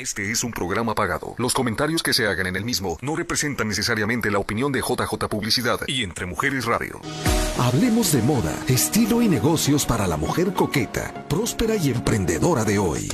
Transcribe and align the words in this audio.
Este 0.00 0.30
es 0.30 0.44
un 0.44 0.52
programa 0.52 0.94
pagado. 0.94 1.34
Los 1.38 1.54
comentarios 1.54 2.04
que 2.04 2.14
se 2.14 2.28
hagan 2.28 2.46
en 2.46 2.54
el 2.54 2.64
mismo 2.64 2.98
no 3.02 3.16
representan 3.16 3.66
necesariamente 3.66 4.30
la 4.30 4.38
opinión 4.38 4.70
de 4.70 4.78
JJ 4.78 5.26
Publicidad 5.28 5.80
y 5.88 6.04
Entre 6.04 6.24
Mujeres 6.24 6.66
Radio. 6.66 7.00
Hablemos 7.58 8.12
de 8.12 8.22
moda, 8.22 8.54
estilo 8.68 9.22
y 9.22 9.28
negocios 9.28 9.84
para 9.84 10.06
la 10.06 10.16
mujer 10.16 10.54
coqueta, 10.54 11.26
próspera 11.28 11.74
y 11.74 11.90
emprendedora 11.90 12.62
de 12.62 12.78
hoy. 12.78 13.08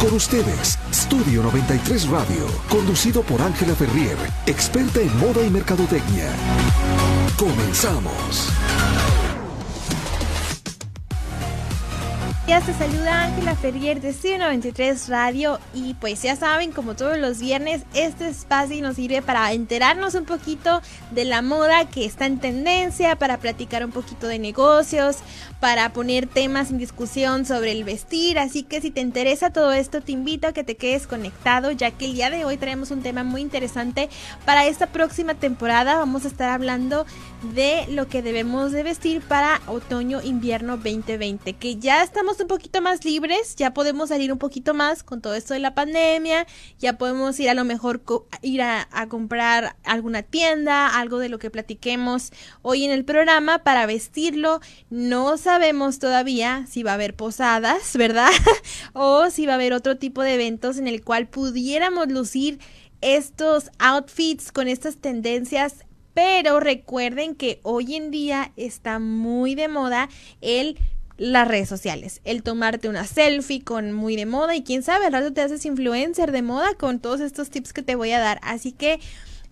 Con 0.00 0.14
ustedes, 0.14 0.78
Studio 0.92 1.42
93 1.42 2.08
Radio, 2.08 2.46
conducido 2.68 3.22
por 3.22 3.42
Ángela 3.42 3.74
Ferrier, 3.74 4.16
experta 4.46 5.00
en 5.00 5.18
moda 5.18 5.44
y 5.44 5.50
mercadotecnia. 5.50 6.30
Comenzamos. 7.36 8.52
Ya 12.46 12.60
se 12.60 12.72
saluda 12.74 13.24
Ángela 13.24 13.56
Ferrier 13.56 14.00
de 14.00 14.12
Studio 14.12 14.38
93 14.38 15.08
Radio 15.08 15.58
y 15.74 15.94
pues 15.94 16.22
ya 16.22 16.36
saben, 16.36 16.70
como 16.70 16.94
todos 16.94 17.18
los 17.18 17.40
viernes, 17.40 17.82
este 17.92 18.28
espacio 18.28 18.80
nos 18.80 18.94
sirve 18.94 19.20
para 19.20 19.52
enterarnos 19.52 20.14
un 20.14 20.26
poquito 20.26 20.80
de 21.10 21.24
la 21.24 21.42
moda 21.42 21.86
que 21.86 22.04
está 22.04 22.24
en 22.26 22.38
tendencia, 22.38 23.16
para 23.16 23.38
platicar 23.38 23.84
un 23.84 23.90
poquito 23.90 24.28
de 24.28 24.38
negocios, 24.38 25.16
para 25.58 25.92
poner 25.92 26.28
temas 26.28 26.70
en 26.70 26.78
discusión 26.78 27.46
sobre 27.46 27.72
el 27.72 27.82
vestir, 27.82 28.38
así 28.38 28.62
que 28.62 28.80
si 28.80 28.92
te 28.92 29.00
interesa 29.00 29.50
todo 29.50 29.72
esto, 29.72 30.00
te 30.00 30.12
invito 30.12 30.46
a 30.46 30.52
que 30.52 30.62
te 30.62 30.76
quedes 30.76 31.08
conectado, 31.08 31.72
ya 31.72 31.90
que 31.90 32.04
el 32.04 32.14
día 32.14 32.30
de 32.30 32.44
hoy 32.44 32.58
traemos 32.58 32.92
un 32.92 33.02
tema 33.02 33.24
muy 33.24 33.40
interesante 33.40 34.08
para 34.44 34.66
esta 34.66 34.86
próxima 34.86 35.34
temporada. 35.34 35.96
Vamos 35.96 36.24
a 36.24 36.28
estar 36.28 36.50
hablando 36.50 37.06
de 37.54 37.86
lo 37.88 38.08
que 38.08 38.22
debemos 38.22 38.72
de 38.72 38.82
vestir 38.82 39.22
para 39.22 39.60
otoño-invierno 39.66 40.76
2020, 40.76 41.54
que 41.54 41.76
ya 41.76 42.02
estamos 42.02 42.40
un 42.40 42.48
poquito 42.48 42.80
más 42.82 43.04
libres, 43.04 43.56
ya 43.56 43.72
podemos 43.72 44.08
salir 44.10 44.32
un 44.32 44.38
poquito 44.38 44.74
más 44.74 45.02
con 45.02 45.20
todo 45.20 45.34
esto 45.34 45.54
de 45.54 45.60
la 45.60 45.74
pandemia, 45.74 46.46
ya 46.78 46.98
podemos 46.98 47.38
ir 47.40 47.48
a 47.48 47.54
lo 47.54 47.64
mejor 47.64 48.02
ir 48.42 48.62
a, 48.62 48.88
a 48.90 49.08
comprar 49.08 49.76
alguna 49.84 50.22
tienda, 50.22 50.88
algo 50.98 51.18
de 51.18 51.28
lo 51.28 51.38
que 51.38 51.50
platiquemos 51.50 52.32
hoy 52.62 52.84
en 52.84 52.90
el 52.90 53.04
programa 53.04 53.58
para 53.58 53.86
vestirlo. 53.86 54.60
No 54.90 55.38
sabemos 55.38 55.98
todavía 55.98 56.66
si 56.68 56.82
va 56.82 56.92
a 56.92 56.94
haber 56.94 57.14
posadas, 57.14 57.96
¿verdad? 57.96 58.30
o 58.92 59.30
si 59.30 59.46
va 59.46 59.52
a 59.52 59.56
haber 59.56 59.72
otro 59.72 59.96
tipo 59.96 60.22
de 60.22 60.34
eventos 60.34 60.78
en 60.78 60.88
el 60.88 61.02
cual 61.02 61.28
pudiéramos 61.28 62.08
lucir 62.08 62.58
estos 63.00 63.70
outfits 63.78 64.52
con 64.52 64.68
estas 64.68 64.96
tendencias 64.96 65.85
pero 66.16 66.60
recuerden 66.60 67.34
que 67.34 67.60
hoy 67.62 67.94
en 67.94 68.10
día 68.10 68.50
está 68.56 68.98
muy 68.98 69.54
de 69.54 69.68
moda 69.68 70.08
el 70.40 70.78
las 71.18 71.46
redes 71.46 71.68
sociales, 71.68 72.22
el 72.24 72.42
tomarte 72.42 72.88
una 72.88 73.04
selfie 73.04 73.62
con 73.62 73.92
muy 73.92 74.16
de 74.16 74.24
moda 74.24 74.56
y 74.56 74.62
quién 74.62 74.82
sabe, 74.82 75.04
al 75.06 75.12
rato 75.12 75.34
te 75.34 75.42
haces 75.42 75.66
influencer 75.66 76.32
de 76.32 76.40
moda 76.40 76.74
con 76.74 77.00
todos 77.00 77.20
estos 77.20 77.50
tips 77.50 77.74
que 77.74 77.82
te 77.82 77.96
voy 77.96 78.12
a 78.12 78.18
dar. 78.18 78.38
Así 78.42 78.72
que 78.72 78.98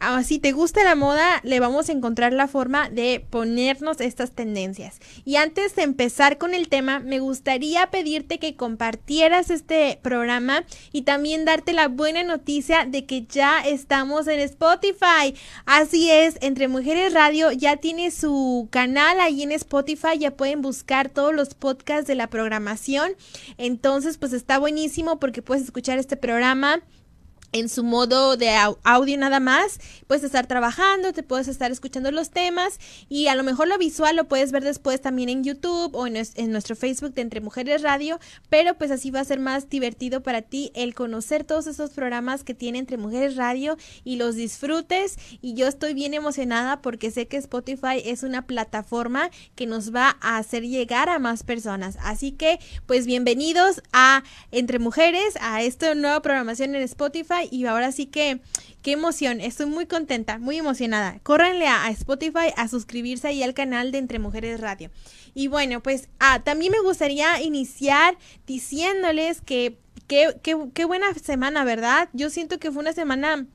Ah, 0.00 0.22
si 0.22 0.38
te 0.38 0.52
gusta 0.52 0.84
la 0.84 0.94
moda, 0.94 1.40
le 1.44 1.60
vamos 1.60 1.88
a 1.88 1.92
encontrar 1.92 2.32
la 2.32 2.48
forma 2.48 2.88
de 2.90 3.24
ponernos 3.30 4.00
estas 4.00 4.32
tendencias. 4.32 5.00
Y 5.24 5.36
antes 5.36 5.74
de 5.76 5.82
empezar 5.82 6.38
con 6.38 6.54
el 6.54 6.68
tema, 6.68 7.00
me 7.00 7.20
gustaría 7.20 7.90
pedirte 7.90 8.38
que 8.38 8.56
compartieras 8.56 9.50
este 9.50 9.98
programa 10.02 10.64
y 10.92 11.02
también 11.02 11.44
darte 11.44 11.72
la 11.72 11.88
buena 11.88 12.22
noticia 12.22 12.84
de 12.86 13.06
que 13.06 13.26
ya 13.26 13.60
estamos 13.60 14.26
en 14.26 14.40
Spotify. 14.40 15.34
Así 15.66 16.10
es, 16.10 16.36
Entre 16.40 16.68
Mujeres 16.68 17.14
Radio 17.14 17.52
ya 17.52 17.76
tiene 17.76 18.10
su 18.10 18.68
canal 18.70 19.20
ahí 19.20 19.42
en 19.42 19.52
Spotify, 19.52 20.18
ya 20.18 20.32
pueden 20.32 20.62
buscar 20.62 21.08
todos 21.08 21.34
los 21.34 21.54
podcasts 21.54 22.06
de 22.06 22.14
la 22.14 22.28
programación. 22.28 23.12
Entonces, 23.58 24.18
pues 24.18 24.32
está 24.32 24.58
buenísimo 24.58 25.18
porque 25.18 25.42
puedes 25.42 25.64
escuchar 25.64 25.98
este 25.98 26.16
programa 26.16 26.82
en 27.54 27.68
su 27.68 27.84
modo 27.84 28.36
de 28.36 28.50
audio 28.82 29.16
nada 29.16 29.38
más, 29.38 29.78
puedes 30.08 30.24
estar 30.24 30.48
trabajando, 30.48 31.12
te 31.12 31.22
puedes 31.22 31.46
estar 31.46 31.70
escuchando 31.70 32.10
los 32.10 32.30
temas 32.30 32.80
y 33.08 33.28
a 33.28 33.36
lo 33.36 33.44
mejor 33.44 33.68
lo 33.68 33.78
visual 33.78 34.16
lo 34.16 34.24
puedes 34.24 34.50
ver 34.50 34.64
después 34.64 35.00
también 35.00 35.28
en 35.28 35.44
YouTube 35.44 35.94
o 35.94 36.08
en, 36.08 36.14
nuestro 36.50 36.74
Facebook 36.74 37.14
de 37.14 37.22
Entre 37.22 37.40
Mujeres 37.40 37.82
Radio, 37.82 38.18
pero 38.48 38.74
pues 38.76 38.90
así 38.90 39.12
va 39.12 39.20
a 39.20 39.24
ser 39.24 39.38
más 39.38 39.70
divertido 39.70 40.20
para 40.20 40.42
ti 40.42 40.72
el 40.74 40.96
conocer 40.96 41.44
todos 41.44 41.68
esos 41.68 41.90
programas 41.90 42.42
que 42.42 42.54
tiene 42.54 42.80
Entre 42.80 42.96
Mujeres 42.96 43.36
Radio 43.36 43.76
y 44.02 44.16
los 44.16 44.34
disfrutes. 44.34 45.16
Y 45.40 45.54
yo 45.54 45.68
estoy 45.68 45.94
bien 45.94 46.12
emocionada 46.12 46.82
porque 46.82 47.12
sé 47.12 47.28
que 47.28 47.36
Spotify 47.36 48.02
es 48.04 48.24
una 48.24 48.48
plataforma 48.48 49.30
que 49.54 49.66
nos 49.66 49.94
va 49.94 50.16
a 50.20 50.38
hacer 50.38 50.64
llegar 50.64 51.08
a 51.08 51.20
más 51.20 51.44
personas, 51.44 51.98
así 52.02 52.32
que 52.32 52.58
pues 52.86 53.06
bienvenidos 53.06 53.80
a 53.92 54.24
Entre 54.50 54.80
Mujeres, 54.80 55.38
a 55.40 55.62
esta 55.62 55.94
nueva 55.94 56.20
programación 56.20 56.74
en 56.74 56.82
Spotify 56.82 57.43
y 57.50 57.66
ahora 57.66 57.92
sí 57.92 58.06
que 58.06 58.40
qué 58.82 58.92
emoción, 58.92 59.40
estoy 59.40 59.66
muy 59.66 59.86
contenta, 59.86 60.38
muy 60.38 60.58
emocionada. 60.58 61.18
Córranle 61.22 61.66
a, 61.66 61.88
Spotify 61.90 62.52
a 62.56 62.68
suscribirse 62.68 63.28
ahí 63.28 63.42
al 63.42 63.54
canal 63.54 63.92
de 63.92 63.98
Entre 63.98 64.18
Mujeres 64.18 64.60
Radio. 64.60 64.90
Y 65.34 65.48
bueno, 65.48 65.82
pues 65.82 66.08
ah, 66.20 66.42
también 66.44 66.72
me 66.72 66.80
gustaría 66.80 67.42
iniciar 67.42 68.16
diciéndoles 68.46 69.40
que 69.40 69.78
qué, 70.06 70.84
buena 70.84 71.14
semana, 71.14 71.64
¿verdad? 71.64 72.08
Yo 72.12 72.30
siento 72.30 72.58
que 72.58 72.70
fue 72.70 72.82
una 72.82 72.92
semana 72.92 73.46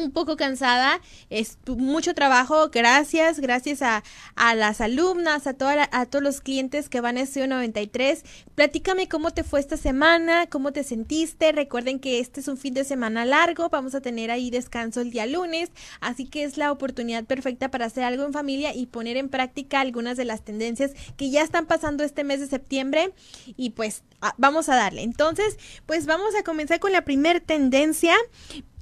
un 0.00 0.12
poco 0.12 0.36
cansada, 0.36 1.00
es 1.30 1.58
mucho 1.66 2.14
trabajo, 2.14 2.70
gracias, 2.70 3.40
gracias 3.40 3.82
a, 3.82 4.02
a 4.36 4.54
las 4.54 4.80
alumnas, 4.80 5.46
a, 5.46 5.54
toda 5.54 5.88
a 5.92 6.06
todos 6.06 6.22
los 6.22 6.40
clientes 6.40 6.88
que 6.88 7.00
van 7.00 7.18
a 7.18 7.26
SEO 7.26 7.46
93. 7.46 8.24
Platícame 8.54 9.08
cómo 9.08 9.32
te 9.32 9.44
fue 9.44 9.60
esta 9.60 9.76
semana, 9.76 10.46
cómo 10.46 10.72
te 10.72 10.84
sentiste. 10.84 11.52
Recuerden 11.52 11.98
que 12.00 12.20
este 12.20 12.40
es 12.40 12.48
un 12.48 12.56
fin 12.56 12.74
de 12.74 12.84
semana 12.84 13.24
largo, 13.24 13.68
vamos 13.68 13.94
a 13.94 14.00
tener 14.00 14.30
ahí 14.30 14.50
descanso 14.50 15.00
el 15.00 15.10
día 15.10 15.26
lunes, 15.26 15.70
así 16.00 16.26
que 16.26 16.44
es 16.44 16.56
la 16.56 16.72
oportunidad 16.72 17.24
perfecta 17.24 17.70
para 17.70 17.86
hacer 17.86 18.04
algo 18.04 18.24
en 18.24 18.32
familia 18.32 18.74
y 18.74 18.86
poner 18.86 19.16
en 19.16 19.28
práctica 19.28 19.80
algunas 19.80 20.16
de 20.16 20.24
las 20.24 20.44
tendencias 20.44 20.92
que 21.16 21.30
ya 21.30 21.42
están 21.42 21.66
pasando 21.66 22.04
este 22.04 22.24
mes 22.24 22.40
de 22.40 22.46
septiembre 22.46 23.12
y 23.56 23.70
pues 23.70 24.02
vamos 24.36 24.68
a 24.68 24.76
darle. 24.76 25.02
Entonces, 25.02 25.58
pues 25.86 26.06
vamos 26.06 26.34
a 26.34 26.42
comenzar 26.42 26.80
con 26.80 26.92
la 26.92 27.04
primera 27.04 27.40
tendencia. 27.40 28.14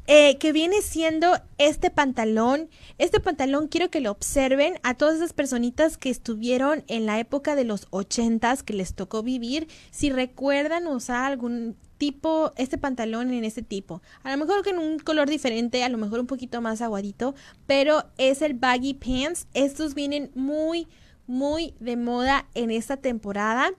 Eh, 0.09 0.39
que 0.39 0.53
viene 0.53 0.83
siendo 0.83 1.37
este 1.59 1.91
pantalón. 1.91 2.71
Este 2.99 3.19
pantalón 3.19 3.67
quiero 3.67 3.91
que 3.91 4.01
lo 4.01 4.13
observen 4.13 4.79
a 4.85 4.95
todas 4.95 5.17
esas 5.17 5.33
personitas 5.33 5.99
que 5.99 6.11
estuvieron 6.11 6.85
en 6.87 7.07
la 7.07 7.19
época 7.19 7.57
de 7.57 7.65
los 7.65 7.89
ochentas 7.91 8.63
que 8.63 8.73
les 8.73 8.95
tocó 8.95 9.25
vivir. 9.25 9.67
Si 9.91 10.11
recuerdan 10.11 10.87
usar 10.87 11.25
algún 11.25 11.77
tipo, 11.99 12.53
este 12.57 12.79
pantalón 12.79 13.33
en 13.33 13.45
este 13.45 13.63
tipo. 13.63 14.01
A 14.23 14.31
lo 14.31 14.37
mejor 14.37 14.67
en 14.69 14.79
un 14.79 14.99
color 15.01 15.29
diferente, 15.29 15.83
a 15.83 15.89
lo 15.89 15.99
mejor 15.99 16.21
un 16.21 16.27
poquito 16.27 16.61
más 16.61 16.83
aguadito, 16.83 17.35
pero 17.67 18.05
es 18.17 18.43
el 18.43 18.55
baggy 18.55 18.95
pants. 18.95 19.49
Estos 19.55 19.95
vienen 19.95 20.31
muy 20.35 20.87
muy 21.27 21.75
de 21.81 21.97
moda 21.97 22.47
en 22.55 22.71
esta 22.71 22.97
temporada. 22.97 23.71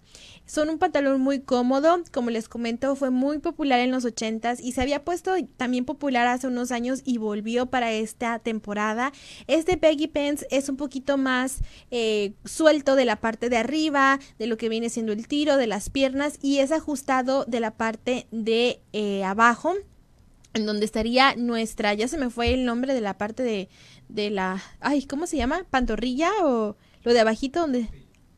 Son 0.46 0.70
un 0.70 0.78
pantalón 0.78 1.22
muy 1.22 1.42
cómodo, 1.42 2.02
como 2.12 2.30
les 2.30 2.48
comento, 2.48 2.96
fue 2.96 3.10
muy 3.10 3.40
popular 3.40 3.80
en 3.80 3.92
los 3.92 4.06
80s 4.06 4.60
y 4.62 4.72
se 4.72 4.82
había 4.82 5.04
puesto 5.04 5.34
también 5.58 5.86
popular 5.86 6.28
hace 6.28 6.48
unos 6.48 6.72
años 6.72 7.02
y 7.04 7.18
volvió 7.18 7.68
para 7.68 7.92
esta 7.92 8.40
temporada. 8.40 9.12
Este 9.48 9.76
baggy 9.76 10.08
pants 10.08 10.46
es 10.50 10.70
un 10.70 10.78
poquito 10.78 11.18
más 11.18 11.60
eh, 11.92 12.34
suelto 12.46 12.96
de 12.96 13.06
la 13.06 13.18
parte 13.18 13.50
de 13.50 13.58
arriba, 13.58 14.20
de 14.40 14.48
lo 14.48 14.58
que 14.58 14.70
viene 14.70 14.90
siendo 14.90 15.12
el 15.12 15.28
tiro, 15.28 15.58
de 15.58 15.68
las 15.68 15.90
piernas 15.90 16.40
y 16.42 16.60
es 16.60 16.72
ajustado 16.72 17.46
de 17.46 17.60
la 17.60 17.72
parte 17.72 18.28
de 18.32 18.82
eh, 18.94 19.24
abajo 19.24 19.74
en 20.54 20.66
donde 20.66 20.86
estaría 20.86 21.36
nuestra, 21.36 21.94
ya 21.94 22.08
se 22.08 22.18
me 22.18 22.30
fue 22.30 22.54
el 22.54 22.66
nombre 22.66 22.94
de 22.94 23.02
la 23.02 23.18
parte 23.18 23.44
de, 23.44 23.70
de 24.10 24.30
la, 24.30 24.62
ay, 24.80 25.06
¿cómo 25.06 25.28
se 25.28 25.38
llama? 25.38 25.66
¿Pantorrilla 25.70 26.32
o 26.44 26.76
lo 27.08 27.14
de 27.14 27.22
abajito 27.22 27.62
donde... 27.62 27.88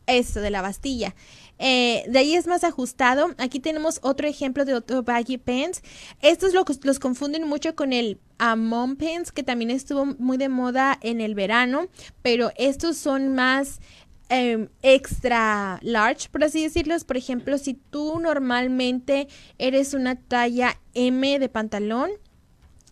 Eso, 0.05 0.41
de 0.41 0.49
la 0.49 0.63
bastilla. 0.63 1.13
Eh, 1.59 2.03
de 2.07 2.17
ahí 2.17 2.33
es 2.33 2.47
más 2.47 2.63
ajustado. 2.63 3.35
Aquí 3.37 3.59
tenemos 3.59 3.99
otro 4.01 4.27
ejemplo 4.27 4.65
de 4.65 4.73
otro 4.73 5.03
baggy 5.03 5.37
pants. 5.37 5.83
Estos 6.21 6.53
los 6.83 6.99
confunden 6.99 7.47
mucho 7.47 7.75
con 7.75 7.93
el 7.93 8.17
uh, 8.39 8.55
mom 8.55 8.95
pants, 8.95 9.31
que 9.31 9.43
también 9.43 9.69
estuvo 9.69 10.05
muy 10.05 10.37
de 10.37 10.49
moda 10.49 10.97
en 11.01 11.21
el 11.21 11.35
verano, 11.35 11.89
pero 12.23 12.51
estos 12.57 12.97
son 12.97 13.35
más 13.35 13.81
em, 14.29 14.69
extra 14.81 15.79
large, 15.83 16.29
por 16.29 16.43
así 16.43 16.63
decirlos. 16.63 17.03
Por 17.03 17.17
ejemplo, 17.17 17.59
si 17.59 17.75
tú 17.75 18.19
normalmente 18.19 19.27
eres 19.59 19.93
una 19.93 20.15
talla 20.15 20.79
M 20.95 21.37
de 21.37 21.49
pantalón, 21.49 22.09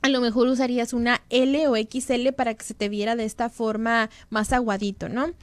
a 0.02 0.10
lo 0.10 0.22
mejor 0.22 0.48
usarías 0.48 0.94
una 0.94 1.22
L 1.30 1.68
o 1.68 1.76
XL 1.76 2.30
para 2.36 2.54
que 2.54 2.66
se 2.66 2.74
te 2.74 2.90
viera 2.90 3.16
de 3.16 3.26
esta 3.26 3.50
forma 3.50 4.10
más 4.30 4.54
aguadito, 4.54 5.10
¿no? 5.10 5.34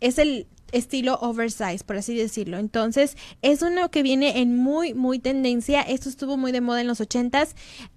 es 0.00 0.18
el 0.18 0.46
estilo 0.72 1.18
oversize, 1.20 1.84
por 1.84 1.96
así 1.96 2.16
decirlo. 2.16 2.58
Entonces, 2.58 3.16
es 3.42 3.62
uno 3.62 3.90
que 3.90 4.02
viene 4.02 4.40
en 4.40 4.56
muy, 4.56 4.94
muy 4.94 5.18
tendencia. 5.18 5.82
Esto 5.82 6.08
estuvo 6.08 6.36
muy 6.36 6.50
de 6.50 6.60
moda 6.60 6.80
en 6.80 6.86
los 6.86 7.00
ochentas. 7.00 7.54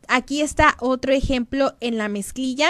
Aquí 0.08 0.42
está 0.42 0.76
otro 0.80 1.14
ejemplo 1.14 1.76
en 1.80 1.98
la 1.98 2.10
mezclilla. 2.10 2.70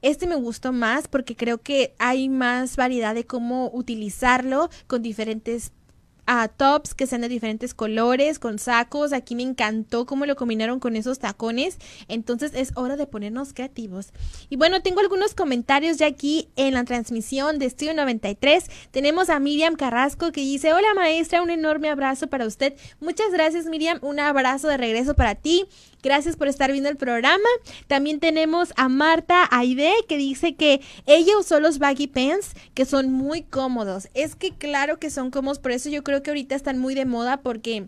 Este 0.00 0.26
me 0.26 0.36
gustó 0.36 0.72
más 0.72 1.06
porque 1.06 1.36
creo 1.36 1.58
que 1.58 1.94
hay 1.98 2.28
más 2.28 2.76
variedad 2.76 3.14
de 3.14 3.26
cómo 3.26 3.70
utilizarlo 3.72 4.70
con 4.86 5.02
diferentes 5.02 5.72
a 6.26 6.48
tops 6.48 6.94
que 6.94 7.06
sean 7.06 7.22
de 7.22 7.28
diferentes 7.28 7.74
colores, 7.74 8.38
con 8.38 8.58
sacos. 8.58 9.12
Aquí 9.12 9.34
me 9.34 9.42
encantó 9.42 10.06
cómo 10.06 10.26
lo 10.26 10.36
combinaron 10.36 10.80
con 10.80 10.96
esos 10.96 11.18
tacones. 11.18 11.78
Entonces 12.08 12.52
es 12.54 12.72
hora 12.76 12.96
de 12.96 13.06
ponernos 13.06 13.52
creativos. 13.52 14.12
Y 14.48 14.56
bueno, 14.56 14.82
tengo 14.82 15.00
algunos 15.00 15.34
comentarios 15.34 15.98
ya 15.98 16.06
aquí 16.06 16.48
en 16.56 16.74
la 16.74 16.84
transmisión 16.84 17.58
de 17.58 17.66
Estudio 17.66 17.94
93. 17.94 18.64
Tenemos 18.90 19.30
a 19.30 19.38
Miriam 19.38 19.74
Carrasco 19.74 20.32
que 20.32 20.40
dice, 20.40 20.72
hola 20.72 20.94
maestra, 20.94 21.42
un 21.42 21.50
enorme 21.50 21.90
abrazo 21.90 22.26
para 22.28 22.46
usted. 22.46 22.74
Muchas 23.00 23.30
gracias 23.32 23.66
Miriam, 23.66 23.98
un 24.02 24.20
abrazo 24.20 24.68
de 24.68 24.76
regreso 24.76 25.14
para 25.14 25.34
ti. 25.34 25.66
Gracias 26.02 26.36
por 26.36 26.48
estar 26.48 26.72
viendo 26.72 26.88
el 26.88 26.96
programa. 26.96 27.48
También 27.86 28.18
tenemos 28.18 28.72
a 28.76 28.88
Marta 28.88 29.48
Aide 29.50 29.92
que 30.08 30.16
dice 30.16 30.54
que 30.54 30.80
ella 31.06 31.38
usó 31.38 31.60
los 31.60 31.78
baggy 31.78 32.08
pants 32.08 32.54
que 32.74 32.84
son 32.84 33.12
muy 33.12 33.42
cómodos. 33.42 34.08
Es 34.14 34.34
que 34.34 34.52
claro 34.52 34.98
que 34.98 35.10
son 35.10 35.30
cómodos, 35.30 35.60
por 35.60 35.70
eso 35.70 35.88
yo 35.88 36.02
creo 36.02 36.22
que 36.22 36.30
ahorita 36.30 36.54
están 36.54 36.78
muy 36.78 36.94
de 36.94 37.04
moda 37.04 37.38
porque 37.38 37.86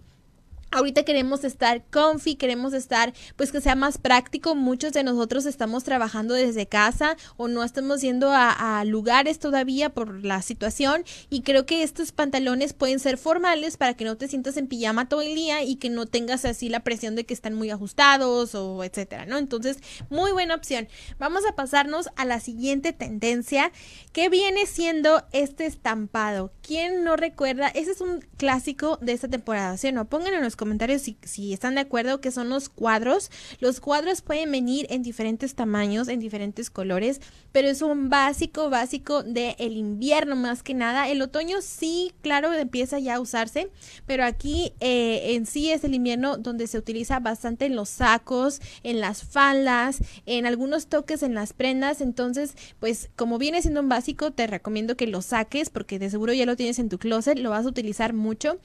Ahorita 0.74 1.04
queremos 1.04 1.44
estar 1.44 1.84
comfy, 1.84 2.34
queremos 2.34 2.72
estar, 2.72 3.14
pues 3.36 3.52
que 3.52 3.60
sea 3.60 3.76
más 3.76 3.96
práctico. 3.96 4.56
Muchos 4.56 4.92
de 4.92 5.04
nosotros 5.04 5.46
estamos 5.46 5.84
trabajando 5.84 6.34
desde 6.34 6.66
casa 6.66 7.16
o 7.36 7.46
no 7.46 7.62
estamos 7.62 8.00
yendo 8.00 8.32
a, 8.32 8.82
lugares 8.84 9.38
todavía 9.38 9.90
por 9.90 10.24
la 10.24 10.42
situación. 10.42 11.04
Y 11.30 11.42
creo 11.42 11.64
que 11.64 11.84
estos 11.84 12.10
pantalones 12.10 12.72
pueden 12.72 12.98
ser 12.98 13.18
formales 13.18 13.76
para 13.76 13.94
que 13.94 14.04
no 14.04 14.16
te 14.16 14.26
sientas 14.26 14.56
en 14.56 14.66
pijama 14.66 15.08
todo 15.08 15.22
el 15.22 15.36
día 15.36 15.62
y 15.62 15.76
que 15.76 15.90
no 15.90 16.06
tengas 16.06 16.44
así 16.44 16.68
la 16.68 16.80
presión 16.80 17.14
de 17.14 17.24
que 17.24 17.34
están 17.34 17.54
muy 17.54 17.70
ajustados 17.70 18.56
o 18.56 18.82
etcétera, 18.82 19.26
¿no? 19.26 19.38
Entonces, 19.38 19.78
muy 20.10 20.32
buena 20.32 20.56
opción. 20.56 20.88
Vamos 21.20 21.44
a 21.48 21.54
pasarnos 21.54 22.08
a 22.16 22.24
la 22.24 22.40
siguiente 22.40 22.92
tendencia 22.92 23.70
que 24.12 24.28
viene 24.28 24.66
siendo 24.66 25.22
este 25.30 25.66
estampado. 25.66 26.52
¿Quién 26.62 27.04
no 27.04 27.14
recuerda? 27.14 27.68
Ese 27.68 27.92
es 27.92 28.00
un 28.00 28.22
clásico 28.36 28.98
de 29.00 29.12
esta 29.12 29.28
temporada, 29.28 29.76
¿sí 29.76 29.86
o 29.86 29.92
no? 29.92 30.06
Pónganlo 30.06 30.38
en 30.38 30.44
los 30.44 30.56
comentarios 30.56 30.63
si, 30.98 31.52
están 31.52 31.74
de 31.74 31.82
acuerdo 31.82 32.20
que 32.20 32.30
son 32.30 32.48
los 32.48 32.68
cuadros. 32.68 33.30
Los 33.60 33.80
cuadros 33.80 34.22
pueden 34.22 34.50
venir 34.50 34.86
en 34.90 35.02
diferentes 35.02 35.54
tamaños, 35.54 36.08
en 36.08 36.20
diferentes 36.20 36.70
colores, 36.70 37.20
pero 37.52 37.68
es 37.68 37.82
un 37.82 38.08
básico, 38.08 38.70
básico 38.70 39.22
del 39.22 39.54
el 39.58 39.76
invierno 39.76 40.36
más 40.36 40.62
que 40.62 40.74
nada. 40.74 41.08
El 41.08 41.22
otoño 41.22 41.60
sí, 41.60 42.12
claro, 42.22 42.52
empieza 42.52 42.98
ya 42.98 43.16
a 43.16 43.20
usarse, 43.20 43.70
pero 44.06 44.24
aquí 44.24 44.72
eh, 44.80 45.34
en 45.34 45.46
sí 45.46 45.70
es 45.70 45.84
el 45.84 45.94
invierno 45.94 46.36
donde 46.36 46.66
se 46.66 46.78
utiliza 46.78 47.20
bastante 47.20 47.66
en 47.66 47.76
los 47.76 47.88
sacos, 47.88 48.60
en 48.82 49.00
las 49.00 49.22
faldas, 49.22 49.98
en 50.26 50.46
algunos 50.46 50.86
toques 50.86 51.22
en 51.22 51.34
las 51.34 51.52
prendas. 51.52 52.00
Entonces, 52.00 52.54
pues 52.80 53.10
como 53.16 53.38
viene 53.38 53.62
siendo 53.62 53.80
un 53.80 53.88
básico, 53.88 54.32
te 54.32 54.46
recomiendo 54.46 54.96
que 54.96 55.06
lo 55.06 55.22
saques 55.22 55.70
porque 55.70 55.98
de 55.98 56.10
seguro 56.10 56.32
ya 56.32 56.46
lo 56.46 56.56
tienes 56.56 56.78
en 56.78 56.88
tu 56.88 56.98
closet, 56.98 57.38
lo 57.38 57.50
vas 57.50 57.66
a 57.66 57.68
utilizar 57.68 58.12
mucho. 58.12 58.58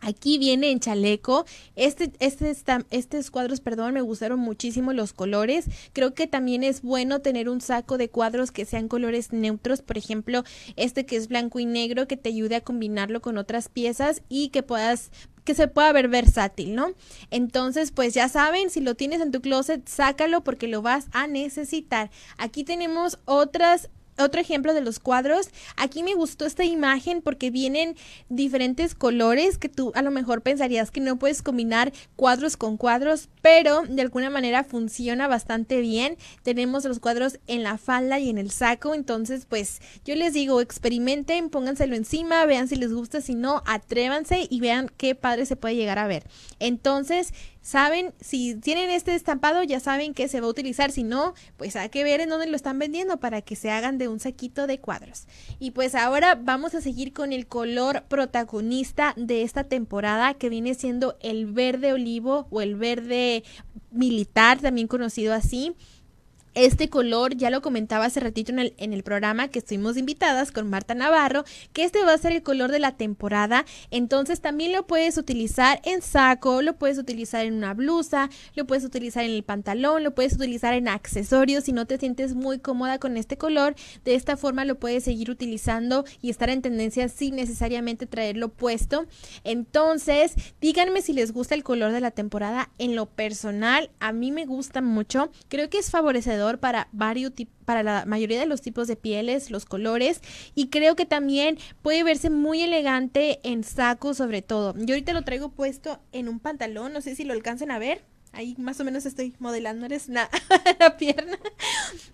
Aquí 0.00 0.38
viene 0.38 0.70
en 0.70 0.80
chaleco. 0.80 1.44
Este, 1.76 2.12
este, 2.20 2.54
estos 2.90 3.30
cuadros, 3.30 3.60
perdón, 3.60 3.94
me 3.94 4.00
gustaron 4.00 4.38
muchísimo 4.38 4.92
los 4.92 5.12
colores. 5.12 5.66
Creo 5.92 6.14
que 6.14 6.26
también 6.26 6.62
es 6.62 6.82
bueno 6.82 7.20
tener 7.20 7.48
un 7.48 7.60
saco 7.60 7.98
de 7.98 8.08
cuadros 8.08 8.52
que 8.52 8.64
sean 8.64 8.88
colores 8.88 9.32
neutros. 9.32 9.82
Por 9.82 9.98
ejemplo, 9.98 10.44
este 10.76 11.06
que 11.06 11.16
es 11.16 11.28
blanco 11.28 11.58
y 11.58 11.66
negro, 11.66 12.06
que 12.06 12.16
te 12.16 12.28
ayude 12.28 12.56
a 12.56 12.60
combinarlo 12.60 13.20
con 13.20 13.38
otras 13.38 13.68
piezas 13.68 14.22
y 14.28 14.48
que 14.48 14.62
puedas 14.62 15.10
que 15.48 15.54
se 15.54 15.66
pueda 15.66 15.90
ver 15.92 16.08
versátil, 16.08 16.74
¿no? 16.74 16.92
Entonces, 17.30 17.90
pues 17.90 18.12
ya 18.12 18.28
saben, 18.28 18.68
si 18.68 18.82
lo 18.82 18.96
tienes 18.96 19.22
en 19.22 19.30
tu 19.32 19.40
closet, 19.40 19.88
sácalo 19.88 20.44
porque 20.44 20.68
lo 20.68 20.82
vas 20.82 21.06
a 21.12 21.26
necesitar. 21.26 22.10
Aquí 22.36 22.64
tenemos 22.64 23.18
otras 23.24 23.88
otro 24.18 24.40
ejemplo 24.40 24.74
de 24.74 24.80
los 24.80 24.98
cuadros. 24.98 25.48
Aquí 25.76 26.02
me 26.02 26.14
gustó 26.14 26.46
esta 26.46 26.64
imagen 26.64 27.22
porque 27.22 27.50
vienen 27.50 27.96
diferentes 28.28 28.94
colores 28.94 29.58
que 29.58 29.68
tú 29.68 29.92
a 29.94 30.02
lo 30.02 30.10
mejor 30.10 30.42
pensarías 30.42 30.90
que 30.90 31.00
no 31.00 31.18
puedes 31.18 31.42
combinar 31.42 31.92
cuadros 32.16 32.56
con 32.56 32.76
cuadros, 32.76 33.28
pero 33.42 33.82
de 33.82 34.02
alguna 34.02 34.30
manera 34.30 34.64
funciona 34.64 35.28
bastante 35.28 35.80
bien. 35.80 36.16
Tenemos 36.42 36.84
los 36.84 37.00
cuadros 37.00 37.38
en 37.46 37.62
la 37.62 37.78
falda 37.78 38.18
y 38.18 38.30
en 38.30 38.38
el 38.38 38.50
saco, 38.50 38.94
entonces 38.94 39.46
pues 39.46 39.80
yo 40.04 40.14
les 40.14 40.32
digo, 40.32 40.60
experimenten, 40.60 41.50
pónganselo 41.50 41.96
encima, 41.96 42.44
vean 42.46 42.68
si 42.68 42.76
les 42.76 42.92
gusta, 42.92 43.20
si 43.20 43.34
no, 43.34 43.62
atrévanse 43.66 44.46
y 44.48 44.60
vean 44.60 44.90
qué 44.96 45.14
padre 45.14 45.46
se 45.46 45.56
puede 45.56 45.76
llegar 45.76 45.98
a 45.98 46.06
ver. 46.06 46.24
Entonces, 46.58 47.32
saben, 47.68 48.14
si 48.18 48.54
tienen 48.54 48.88
este 48.88 49.14
estampado, 49.14 49.62
ya 49.62 49.78
saben 49.78 50.14
que 50.14 50.26
se 50.28 50.40
va 50.40 50.46
a 50.46 50.50
utilizar. 50.50 50.90
Si 50.90 51.02
no, 51.02 51.34
pues 51.58 51.76
hay 51.76 51.90
que 51.90 52.02
ver 52.02 52.20
en 52.20 52.30
dónde 52.30 52.46
lo 52.46 52.56
están 52.56 52.78
vendiendo 52.78 53.20
para 53.20 53.42
que 53.42 53.56
se 53.56 53.70
hagan 53.70 53.98
de 53.98 54.08
un 54.08 54.20
saquito 54.20 54.66
de 54.66 54.80
cuadros. 54.80 55.26
Y 55.58 55.72
pues 55.72 55.94
ahora 55.94 56.34
vamos 56.34 56.74
a 56.74 56.80
seguir 56.80 57.12
con 57.12 57.30
el 57.34 57.46
color 57.46 58.04
protagonista 58.08 59.12
de 59.18 59.42
esta 59.42 59.64
temporada 59.64 60.32
que 60.32 60.48
viene 60.48 60.72
siendo 60.72 61.18
el 61.20 61.44
verde 61.44 61.92
olivo 61.92 62.46
o 62.50 62.62
el 62.62 62.74
verde 62.74 63.44
militar, 63.90 64.60
también 64.60 64.88
conocido 64.88 65.34
así. 65.34 65.74
Este 66.54 66.88
color, 66.88 67.36
ya 67.36 67.50
lo 67.50 67.62
comentaba 67.62 68.06
hace 68.06 68.20
ratito 68.20 68.52
en 68.52 68.58
el, 68.58 68.74
en 68.78 68.92
el 68.92 69.02
programa 69.02 69.48
que 69.48 69.60
estuvimos 69.60 69.96
invitadas 69.96 70.50
con 70.50 70.68
Marta 70.68 70.94
Navarro, 70.94 71.44
que 71.72 71.84
este 71.84 72.04
va 72.04 72.14
a 72.14 72.18
ser 72.18 72.32
el 72.32 72.42
color 72.42 72.72
de 72.72 72.78
la 72.78 72.96
temporada. 72.96 73.64
Entonces 73.90 74.40
también 74.40 74.72
lo 74.72 74.86
puedes 74.86 75.18
utilizar 75.18 75.80
en 75.84 76.02
saco, 76.02 76.62
lo 76.62 76.76
puedes 76.76 76.98
utilizar 76.98 77.44
en 77.44 77.54
una 77.54 77.74
blusa, 77.74 78.30
lo 78.54 78.66
puedes 78.66 78.84
utilizar 78.84 79.24
en 79.24 79.32
el 79.32 79.44
pantalón, 79.44 80.02
lo 80.02 80.14
puedes 80.14 80.34
utilizar 80.34 80.74
en 80.74 80.88
accesorios 80.88 81.64
si 81.64 81.72
no 81.72 81.86
te 81.86 81.98
sientes 81.98 82.34
muy 82.34 82.58
cómoda 82.58 82.98
con 82.98 83.16
este 83.16 83.36
color. 83.36 83.74
De 84.04 84.14
esta 84.14 84.36
forma 84.36 84.64
lo 84.64 84.78
puedes 84.78 85.04
seguir 85.04 85.30
utilizando 85.30 86.04
y 86.22 86.30
estar 86.30 86.50
en 86.50 86.62
tendencia 86.62 87.08
sin 87.08 87.36
necesariamente 87.36 88.06
traerlo 88.06 88.48
puesto. 88.48 89.06
Entonces, 89.44 90.34
díganme 90.60 91.02
si 91.02 91.12
les 91.12 91.32
gusta 91.32 91.54
el 91.54 91.62
color 91.62 91.92
de 91.92 92.00
la 92.00 92.10
temporada. 92.10 92.70
En 92.78 92.96
lo 92.96 93.06
personal, 93.06 93.90
a 94.00 94.12
mí 94.12 94.32
me 94.32 94.46
gusta 94.46 94.80
mucho. 94.80 95.30
Creo 95.48 95.68
que 95.70 95.78
es 95.78 95.90
favorecedor 95.90 96.37
para 96.60 96.88
varios 96.92 97.32
para 97.64 97.82
la 97.82 98.04
mayoría 98.06 98.40
de 98.40 98.46
los 98.46 98.62
tipos 98.62 98.88
de 98.88 98.96
pieles, 98.96 99.50
los 99.50 99.66
colores 99.66 100.20
y 100.54 100.68
creo 100.68 100.96
que 100.96 101.04
también 101.06 101.58
puede 101.82 102.02
verse 102.02 102.30
muy 102.30 102.62
elegante 102.62 103.40
en 103.42 103.64
saco 103.64 104.14
sobre 104.14 104.42
todo. 104.42 104.74
Yo 104.76 104.94
ahorita 104.94 105.12
lo 105.12 105.22
traigo 105.22 105.50
puesto 105.50 106.00
en 106.12 106.28
un 106.28 106.40
pantalón, 106.40 106.92
no 106.92 107.00
sé 107.00 107.14
si 107.14 107.24
lo 107.24 107.34
alcancen 107.34 107.70
a 107.70 107.78
ver. 107.78 108.02
Ahí 108.32 108.54
más 108.58 108.78
o 108.78 108.84
menos 108.84 109.06
estoy 109.06 109.34
modelando 109.38 109.88
la, 109.88 110.30
la 110.78 110.96
pierna. 110.96 111.38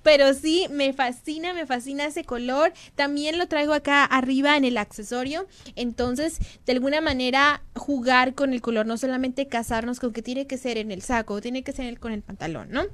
Pero 0.03 0.33
sí, 0.35 0.67
me 0.71 0.93
fascina, 0.93 1.53
me 1.53 1.67
fascina 1.67 2.07
ese 2.07 2.25
color. 2.25 2.73
También 2.95 3.37
lo 3.37 3.49
traigo 3.49 3.73
acá 3.73 4.05
arriba 4.05 4.57
en 4.57 4.65
el 4.65 4.79
accesorio. 4.79 5.47
Entonces, 5.75 6.39
de 6.67 6.73
alguna 6.73 7.01
manera, 7.01 7.63
jugar 7.75 8.35
con 8.35 8.53
el 8.53 8.61
color, 8.61 8.87
no 8.87 8.97
solamente 8.97 9.49
casarnos 9.49 9.99
con 9.99 10.13
que 10.13 10.23
tiene 10.23 10.47
que 10.47 10.57
ser 10.57 10.79
en 10.79 10.93
el 10.93 11.03
saco, 11.03 11.41
tiene 11.41 11.65
que 11.65 11.73
ser 11.73 11.99
con 11.99 12.13
el 12.13 12.23
pantalón, 12.23 12.71
¿no? 12.71 12.85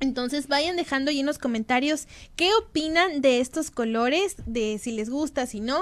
Entonces 0.00 0.48
vayan 0.48 0.76
dejando 0.76 1.10
ahí 1.10 1.20
en 1.20 1.26
los 1.26 1.38
comentarios 1.38 2.08
qué 2.36 2.50
opinan 2.54 3.20
de 3.20 3.40
estos 3.40 3.70
colores, 3.70 4.36
de 4.46 4.78
si 4.78 4.92
les 4.92 5.08
gusta, 5.08 5.46
si 5.46 5.60
no. 5.60 5.80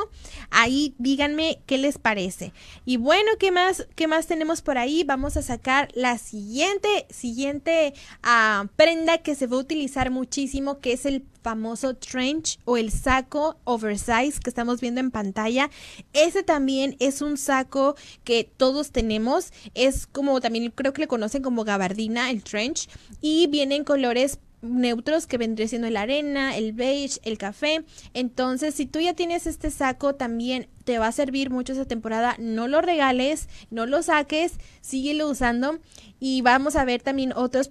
Ahí 0.50 0.94
díganme 0.98 1.60
qué 1.66 1.78
les 1.78 1.98
parece. 1.98 2.52
Y 2.84 2.98
bueno, 2.98 3.30
¿qué 3.38 3.50
más, 3.50 3.86
qué 3.96 4.06
más 4.06 4.26
tenemos 4.26 4.62
por 4.62 4.78
ahí? 4.78 5.04
Vamos 5.04 5.36
a 5.36 5.42
sacar 5.42 5.88
la 5.94 6.18
siguiente, 6.18 7.06
siguiente 7.10 7.94
ah, 8.22 8.66
prenda 8.76 9.18
que 9.18 9.34
se 9.34 9.46
va 9.46 9.56
a 9.56 9.60
utilizar 9.60 10.10
muchísimo, 10.10 10.78
que 10.78 10.92
es 10.92 11.06
el 11.06 11.24
famoso 11.42 11.94
trench 11.94 12.58
o 12.64 12.76
el 12.76 12.90
saco 12.90 13.56
oversize 13.64 14.40
que 14.40 14.50
estamos 14.50 14.80
viendo 14.80 15.00
en 15.00 15.10
pantalla. 15.10 15.70
Ese 16.12 16.42
también 16.42 16.96
es 17.00 17.20
un 17.20 17.36
saco 17.36 17.96
que 18.24 18.44
todos 18.56 18.92
tenemos. 18.92 19.52
Es 19.74 20.06
como 20.06 20.40
también 20.40 20.70
creo 20.70 20.92
que 20.92 21.02
le 21.02 21.08
conocen 21.08 21.42
como 21.42 21.64
gabardina, 21.64 22.30
el 22.30 22.42
trench. 22.42 22.88
Y 23.20 23.46
viene 23.48 23.76
en 23.76 23.84
colores 23.84 24.38
neutros 24.62 25.26
que 25.26 25.38
vendría 25.38 25.66
siendo 25.68 25.90
la 25.90 26.02
arena, 26.02 26.56
el 26.56 26.72
beige, 26.72 27.20
el 27.24 27.36
café. 27.36 27.84
Entonces, 28.14 28.74
si 28.74 28.86
tú 28.86 29.00
ya 29.00 29.12
tienes 29.14 29.46
este 29.46 29.70
saco, 29.70 30.14
también 30.14 30.68
te 30.84 30.98
va 30.98 31.08
a 31.08 31.12
servir 31.12 31.50
mucho 31.50 31.72
esa 31.72 31.84
temporada. 31.84 32.36
No 32.38 32.68
lo 32.68 32.80
regales, 32.80 33.48
no 33.70 33.86
lo 33.86 34.02
saques, 34.02 34.54
síguelo 34.80 35.28
usando. 35.28 35.80
Y 36.20 36.42
vamos 36.42 36.76
a 36.76 36.84
ver 36.84 37.02
también 37.02 37.32
otros 37.34 37.68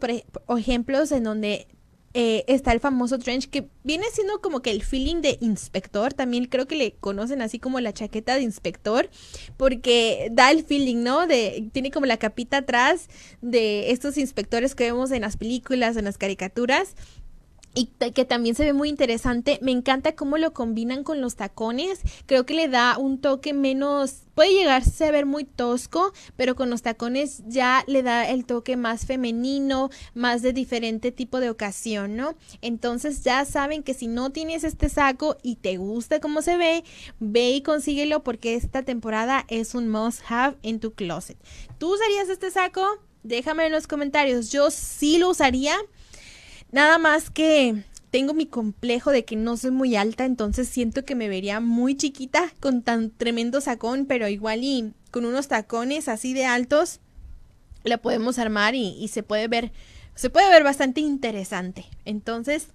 ejemplos 0.49 1.11
en 1.11 1.23
donde 1.23 1.67
eh, 2.13 2.43
está 2.47 2.73
el 2.73 2.79
famoso 2.79 3.19
trench 3.19 3.49
que 3.49 3.69
viene 3.83 4.05
siendo 4.11 4.41
como 4.41 4.61
que 4.61 4.71
el 4.71 4.83
feeling 4.83 5.21
de 5.21 5.37
inspector. 5.41 6.13
También 6.13 6.45
creo 6.45 6.67
que 6.67 6.75
le 6.75 6.93
conocen 6.93 7.41
así 7.41 7.59
como 7.59 7.79
la 7.79 7.93
chaqueta 7.93 8.35
de 8.35 8.41
inspector, 8.41 9.09
porque 9.57 10.29
da 10.31 10.51
el 10.51 10.63
feeling, 10.63 11.03
¿no? 11.03 11.27
De, 11.27 11.69
tiene 11.71 11.91
como 11.91 12.05
la 12.05 12.17
capita 12.17 12.57
atrás 12.57 13.07
de 13.41 13.91
estos 13.91 14.17
inspectores 14.17 14.75
que 14.75 14.85
vemos 14.85 15.11
en 15.11 15.21
las 15.21 15.37
películas, 15.37 15.97
en 15.97 16.05
las 16.05 16.17
caricaturas. 16.17 16.95
Y 17.73 17.85
que 18.13 18.25
también 18.25 18.55
se 18.55 18.65
ve 18.65 18.73
muy 18.73 18.89
interesante. 18.89 19.59
Me 19.61 19.71
encanta 19.71 20.15
cómo 20.15 20.37
lo 20.37 20.53
combinan 20.53 21.03
con 21.03 21.21
los 21.21 21.35
tacones. 21.35 22.01
Creo 22.25 22.45
que 22.45 22.53
le 22.53 22.67
da 22.67 22.97
un 22.97 23.19
toque 23.21 23.53
menos, 23.53 24.23
puede 24.35 24.53
llegarse 24.53 25.05
a 25.05 25.11
ver 25.11 25.25
muy 25.25 25.45
tosco, 25.45 26.11
pero 26.35 26.55
con 26.55 26.69
los 26.69 26.81
tacones 26.81 27.43
ya 27.47 27.83
le 27.87 28.03
da 28.03 28.27
el 28.27 28.45
toque 28.45 28.75
más 28.75 29.05
femenino, 29.05 29.89
más 30.13 30.41
de 30.41 30.51
diferente 30.53 31.11
tipo 31.11 31.39
de 31.39 31.49
ocasión, 31.49 32.17
¿no? 32.17 32.35
Entonces 32.61 33.23
ya 33.23 33.45
saben 33.45 33.83
que 33.83 33.93
si 33.93 34.07
no 34.07 34.31
tienes 34.31 34.63
este 34.63 34.89
saco 34.89 35.37
y 35.41 35.55
te 35.55 35.77
gusta 35.77 36.19
cómo 36.19 36.41
se 36.41 36.57
ve, 36.57 36.83
ve 37.19 37.51
y 37.51 37.61
consíguelo 37.61 38.23
porque 38.23 38.55
esta 38.55 38.83
temporada 38.83 39.45
es 39.47 39.75
un 39.75 39.87
must 39.87 40.21
have 40.27 40.57
en 40.63 40.79
tu 40.79 40.93
closet. 40.93 41.37
¿Tú 41.77 41.93
usarías 41.93 42.27
este 42.29 42.51
saco? 42.51 42.85
Déjame 43.23 43.65
en 43.65 43.71
los 43.71 43.87
comentarios. 43.87 44.51
Yo 44.51 44.71
sí 44.71 45.17
lo 45.17 45.29
usaría. 45.29 45.75
Nada 46.71 46.97
más 46.97 47.29
que 47.29 47.83
tengo 48.11 48.33
mi 48.33 48.45
complejo 48.45 49.11
de 49.11 49.25
que 49.25 49.35
no 49.35 49.57
soy 49.57 49.71
muy 49.71 49.95
alta, 49.95 50.25
entonces 50.25 50.67
siento 50.67 51.05
que 51.05 51.15
me 51.15 51.29
vería 51.29 51.59
muy 51.59 51.95
chiquita 51.95 52.53
con 52.59 52.81
tan 52.81 53.09
tremendo 53.09 53.61
sacón, 53.61 54.05
pero 54.05 54.27
igual 54.27 54.63
y 54.63 54.93
con 55.11 55.25
unos 55.25 55.47
tacones 55.47 56.07
así 56.07 56.33
de 56.33 56.45
altos 56.45 56.99
la 57.83 57.97
podemos 57.97 58.37
armar 58.37 58.75
y, 58.75 59.07
se 59.07 59.23
puede 59.23 59.47
ver, 59.47 59.71
se 60.15 60.29
puede 60.29 60.49
ver 60.49 60.63
bastante 60.63 61.01
interesante. 61.01 61.85
Entonces, 62.05 62.67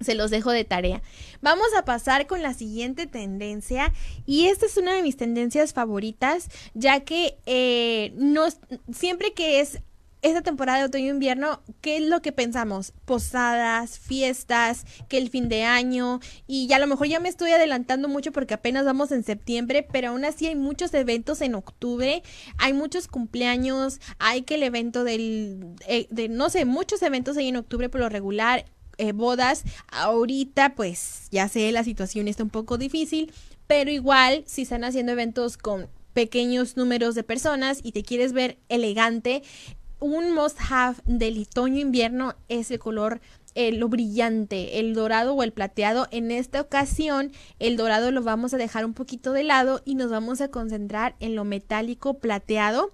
se 0.00 0.14
los 0.14 0.30
dejo 0.30 0.50
de 0.50 0.64
tarea. 0.64 1.02
Vamos 1.42 1.68
a 1.76 1.84
pasar 1.84 2.26
con 2.26 2.42
la 2.42 2.54
siguiente 2.54 3.06
tendencia 3.06 3.92
y 4.24 4.46
esta 4.46 4.66
es 4.66 4.76
una 4.76 4.94
de 4.94 5.02
mis 5.02 5.16
tendencias 5.16 5.74
favoritas 5.74 6.48
ya 6.72 7.00
que 7.00 7.38
eh, 7.44 8.12
no, 8.16 8.46
siempre 8.90 9.34
que 9.34 9.60
es 9.60 9.80
esta 10.22 10.42
temporada 10.42 10.78
de 10.78 10.84
otoño-invierno, 10.84 11.62
¿qué 11.80 11.96
es 11.96 12.02
lo 12.02 12.20
que 12.20 12.32
pensamos? 12.32 12.92
Posadas, 13.04 13.98
fiestas, 13.98 14.84
que 15.08 15.18
el 15.18 15.30
fin 15.30 15.48
de 15.48 15.64
año 15.64 16.20
y 16.46 16.66
ya 16.66 16.76
a 16.76 16.78
lo 16.78 16.86
mejor 16.86 17.06
ya 17.06 17.20
me 17.20 17.28
estoy 17.28 17.52
adelantando 17.52 18.08
mucho 18.08 18.32
porque 18.32 18.54
apenas 18.54 18.84
vamos 18.84 19.12
en 19.12 19.24
septiembre, 19.24 19.86
pero 19.90 20.08
aún 20.08 20.24
así 20.24 20.46
hay 20.46 20.56
muchos 20.56 20.92
eventos 20.94 21.40
en 21.40 21.54
octubre, 21.54 22.22
hay 22.58 22.72
muchos 22.72 23.08
cumpleaños, 23.08 24.00
hay 24.18 24.42
que 24.42 24.56
el 24.56 24.62
evento 24.62 25.04
del, 25.04 25.74
eh, 25.86 26.06
de, 26.10 26.28
no 26.28 26.50
sé, 26.50 26.64
muchos 26.64 27.02
eventos 27.02 27.36
hay 27.36 27.48
en 27.48 27.56
octubre 27.56 27.88
por 27.88 28.00
lo 28.00 28.08
regular, 28.08 28.66
eh, 28.98 29.12
bodas, 29.12 29.64
ahorita 29.88 30.74
pues 30.74 31.28
ya 31.30 31.48
sé, 31.48 31.72
la 31.72 31.84
situación 31.84 32.28
está 32.28 32.42
un 32.42 32.50
poco 32.50 32.76
difícil, 32.76 33.32
pero 33.66 33.90
igual 33.90 34.44
si 34.46 34.62
están 34.62 34.84
haciendo 34.84 35.12
eventos 35.12 35.56
con 35.56 35.88
pequeños 36.12 36.76
números 36.76 37.14
de 37.14 37.22
personas 37.22 37.80
y 37.82 37.92
te 37.92 38.02
quieres 38.02 38.32
ver 38.32 38.58
elegante, 38.68 39.42
un 40.00 40.34
must 40.34 40.58
have 40.70 40.98
del 41.04 41.42
otoño-invierno 41.42 42.34
es 42.48 42.70
el 42.70 42.78
color 42.78 43.20
eh, 43.54 43.72
lo 43.72 43.88
brillante, 43.88 44.78
el 44.78 44.94
dorado 44.94 45.34
o 45.34 45.42
el 45.42 45.52
plateado. 45.52 46.06
En 46.10 46.30
esta 46.30 46.60
ocasión, 46.60 47.32
el 47.58 47.76
dorado 47.76 48.10
lo 48.10 48.22
vamos 48.22 48.54
a 48.54 48.56
dejar 48.56 48.84
un 48.84 48.94
poquito 48.94 49.32
de 49.32 49.44
lado 49.44 49.82
y 49.84 49.96
nos 49.96 50.10
vamos 50.10 50.40
a 50.40 50.48
concentrar 50.48 51.16
en 51.20 51.34
lo 51.34 51.44
metálico 51.44 52.14
plateado. 52.14 52.92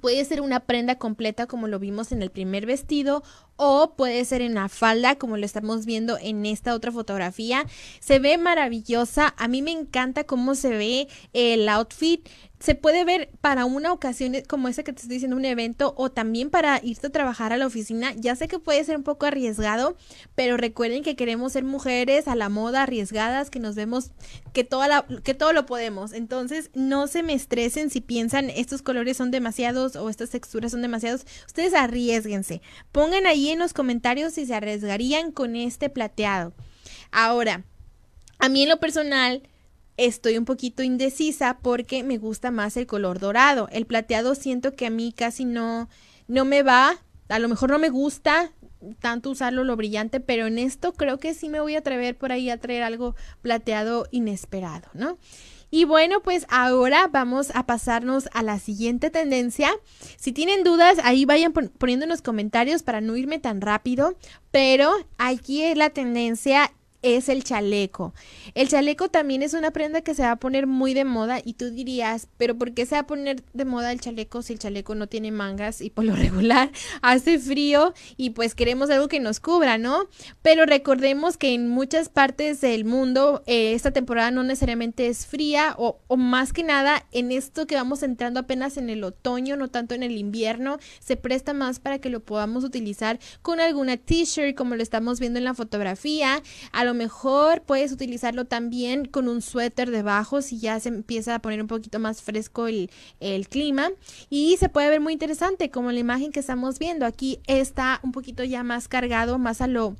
Puede 0.00 0.24
ser 0.24 0.40
una 0.40 0.60
prenda 0.60 0.96
completa 0.96 1.46
como 1.46 1.68
lo 1.68 1.78
vimos 1.78 2.12
en 2.12 2.22
el 2.22 2.30
primer 2.30 2.66
vestido 2.66 3.22
o 3.56 3.94
puede 3.96 4.24
ser 4.24 4.42
en 4.42 4.54
la 4.54 4.68
falda 4.68 5.16
como 5.16 5.36
lo 5.36 5.44
estamos 5.44 5.86
viendo 5.86 6.18
en 6.20 6.46
esta 6.46 6.74
otra 6.74 6.92
fotografía. 6.92 7.66
Se 8.00 8.18
ve 8.18 8.38
maravillosa. 8.38 9.34
A 9.36 9.48
mí 9.48 9.62
me 9.62 9.72
encanta 9.72 10.24
cómo 10.24 10.54
se 10.54 10.70
ve 10.70 11.08
el 11.32 11.68
outfit 11.68 12.28
se 12.58 12.74
puede 12.74 13.04
ver 13.04 13.30
para 13.40 13.66
una 13.66 13.92
ocasión 13.92 14.34
como 14.48 14.68
esa 14.68 14.82
que 14.82 14.92
te 14.92 15.02
estoy 15.02 15.16
diciendo, 15.16 15.36
un 15.36 15.44
evento 15.44 15.94
o 15.96 16.10
también 16.10 16.48
para 16.48 16.80
irte 16.82 17.08
a 17.08 17.10
trabajar 17.10 17.52
a 17.52 17.58
la 17.58 17.66
oficina. 17.66 18.14
Ya 18.16 18.34
sé 18.34 18.48
que 18.48 18.58
puede 18.58 18.82
ser 18.84 18.96
un 18.96 19.02
poco 19.02 19.26
arriesgado, 19.26 19.96
pero 20.34 20.56
recuerden 20.56 21.02
que 21.02 21.16
queremos 21.16 21.52
ser 21.52 21.64
mujeres 21.64 22.28
a 22.28 22.34
la 22.34 22.48
moda, 22.48 22.82
arriesgadas, 22.82 23.50
que 23.50 23.60
nos 23.60 23.74
vemos 23.74 24.10
que, 24.54 24.64
toda 24.64 25.06
que 25.22 25.34
todo 25.34 25.52
lo 25.52 25.66
podemos. 25.66 26.12
Entonces, 26.12 26.70
no 26.74 27.08
se 27.08 27.22
me 27.22 27.34
estresen 27.34 27.90
si 27.90 28.00
piensan 28.00 28.48
estos 28.48 28.80
colores 28.80 29.18
son 29.18 29.30
demasiados 29.30 29.94
o 29.96 30.08
estas 30.08 30.30
texturas 30.30 30.72
son 30.72 30.82
demasiados. 30.82 31.26
Ustedes 31.46 31.74
arriesguense. 31.74 32.62
Pongan 32.90 33.26
ahí 33.26 33.45
en 33.50 33.58
los 33.58 33.72
comentarios 33.72 34.34
si 34.34 34.46
se 34.46 34.54
arriesgarían 34.54 35.32
con 35.32 35.56
este 35.56 35.88
plateado. 35.90 36.52
Ahora, 37.10 37.64
a 38.38 38.48
mí 38.48 38.62
en 38.62 38.68
lo 38.68 38.78
personal 38.78 39.42
estoy 39.96 40.36
un 40.36 40.44
poquito 40.44 40.82
indecisa 40.82 41.58
porque 41.62 42.02
me 42.02 42.18
gusta 42.18 42.50
más 42.50 42.76
el 42.76 42.86
color 42.86 43.18
dorado. 43.18 43.68
El 43.72 43.86
plateado 43.86 44.34
siento 44.34 44.74
que 44.74 44.86
a 44.86 44.90
mí 44.90 45.12
casi 45.12 45.44
no, 45.44 45.88
no 46.28 46.44
me 46.44 46.62
va, 46.62 46.98
a 47.28 47.38
lo 47.38 47.48
mejor 47.48 47.70
no 47.70 47.78
me 47.78 47.88
gusta 47.88 48.52
tanto 49.00 49.30
usarlo 49.30 49.64
lo 49.64 49.76
brillante, 49.76 50.20
pero 50.20 50.46
en 50.46 50.58
esto 50.58 50.92
creo 50.92 51.18
que 51.18 51.34
sí 51.34 51.48
me 51.48 51.60
voy 51.60 51.74
a 51.74 51.78
atrever 51.78 52.16
por 52.16 52.32
ahí 52.32 52.50
a 52.50 52.58
traer 52.58 52.82
algo 52.82 53.16
plateado 53.42 54.06
inesperado, 54.10 54.88
¿no? 54.92 55.18
Y 55.70 55.84
bueno, 55.84 56.20
pues 56.22 56.46
ahora 56.48 57.08
vamos 57.08 57.50
a 57.54 57.66
pasarnos 57.66 58.28
a 58.32 58.42
la 58.42 58.58
siguiente 58.58 59.10
tendencia. 59.10 59.70
Si 60.16 60.32
tienen 60.32 60.64
dudas, 60.64 60.98
ahí 61.02 61.24
vayan 61.24 61.52
poniendo 61.52 62.04
en 62.04 62.10
los 62.10 62.22
comentarios 62.22 62.82
para 62.82 63.00
no 63.00 63.16
irme 63.16 63.38
tan 63.38 63.60
rápido, 63.60 64.16
pero 64.50 64.92
aquí 65.18 65.62
es 65.62 65.76
la 65.76 65.90
tendencia 65.90 66.72
es 67.06 67.28
el 67.28 67.44
chaleco. 67.44 68.14
El 68.54 68.68
chaleco 68.68 69.08
también 69.08 69.42
es 69.42 69.54
una 69.54 69.70
prenda 69.70 70.00
que 70.00 70.14
se 70.14 70.22
va 70.22 70.32
a 70.32 70.36
poner 70.36 70.66
muy 70.66 70.94
de 70.94 71.04
moda 71.04 71.40
y 71.44 71.54
tú 71.54 71.70
dirías, 71.70 72.28
pero 72.36 72.56
¿por 72.56 72.72
qué 72.72 72.86
se 72.86 72.96
va 72.96 73.02
a 73.02 73.06
poner 73.06 73.44
de 73.52 73.64
moda 73.64 73.92
el 73.92 74.00
chaleco 74.00 74.42
si 74.42 74.54
el 74.54 74.58
chaleco 74.58 74.94
no 74.94 75.06
tiene 75.06 75.30
mangas 75.30 75.80
y 75.80 75.90
por 75.90 76.04
lo 76.04 76.16
regular 76.16 76.70
hace 77.02 77.38
frío 77.38 77.94
y 78.16 78.30
pues 78.30 78.54
queremos 78.54 78.90
algo 78.90 79.08
que 79.08 79.20
nos 79.20 79.40
cubra, 79.40 79.78
¿no? 79.78 80.08
Pero 80.42 80.66
recordemos 80.66 81.36
que 81.36 81.54
en 81.54 81.68
muchas 81.68 82.08
partes 82.08 82.60
del 82.60 82.84
mundo 82.84 83.42
eh, 83.46 83.74
esta 83.74 83.92
temporada 83.92 84.30
no 84.30 84.42
necesariamente 84.42 85.06
es 85.06 85.26
fría 85.26 85.74
o, 85.78 86.00
o 86.08 86.16
más 86.16 86.52
que 86.52 86.62
nada 86.62 87.06
en 87.12 87.32
esto 87.32 87.66
que 87.66 87.76
vamos 87.76 88.02
entrando 88.02 88.40
apenas 88.40 88.76
en 88.76 88.90
el 88.90 89.04
otoño, 89.04 89.56
no 89.56 89.68
tanto 89.68 89.94
en 89.94 90.02
el 90.02 90.16
invierno, 90.16 90.78
se 91.00 91.16
presta 91.16 91.52
más 91.52 91.78
para 91.78 91.98
que 91.98 92.10
lo 92.10 92.20
podamos 92.20 92.64
utilizar 92.64 93.18
con 93.42 93.60
alguna 93.60 93.96
t-shirt 93.96 94.56
como 94.56 94.74
lo 94.74 94.82
estamos 94.82 95.20
viendo 95.20 95.38
en 95.38 95.44
la 95.44 95.54
fotografía, 95.54 96.42
a 96.72 96.84
lo 96.84 96.94
mejor 96.96 97.62
puedes 97.62 97.92
utilizarlo 97.92 98.44
también 98.44 99.04
con 99.04 99.28
un 99.28 99.42
suéter 99.42 99.90
debajo 99.90 100.42
si 100.42 100.58
ya 100.58 100.80
se 100.80 100.88
empieza 100.88 101.34
a 101.34 101.38
poner 101.38 101.60
un 101.60 101.68
poquito 101.68 101.98
más 101.98 102.22
fresco 102.22 102.66
el, 102.66 102.90
el 103.20 103.48
clima. 103.48 103.90
Y 104.28 104.56
se 104.56 104.68
puede 104.68 104.90
ver 104.90 105.00
muy 105.00 105.12
interesante 105.12 105.70
como 105.70 105.92
la 105.92 106.00
imagen 106.00 106.32
que 106.32 106.40
estamos 106.40 106.78
viendo. 106.78 107.06
Aquí 107.06 107.40
está 107.46 108.00
un 108.02 108.12
poquito 108.12 108.42
ya 108.42 108.64
más 108.64 108.88
cargado 108.88 109.38
más 109.38 109.60
a 109.60 109.68
lo 109.68 109.96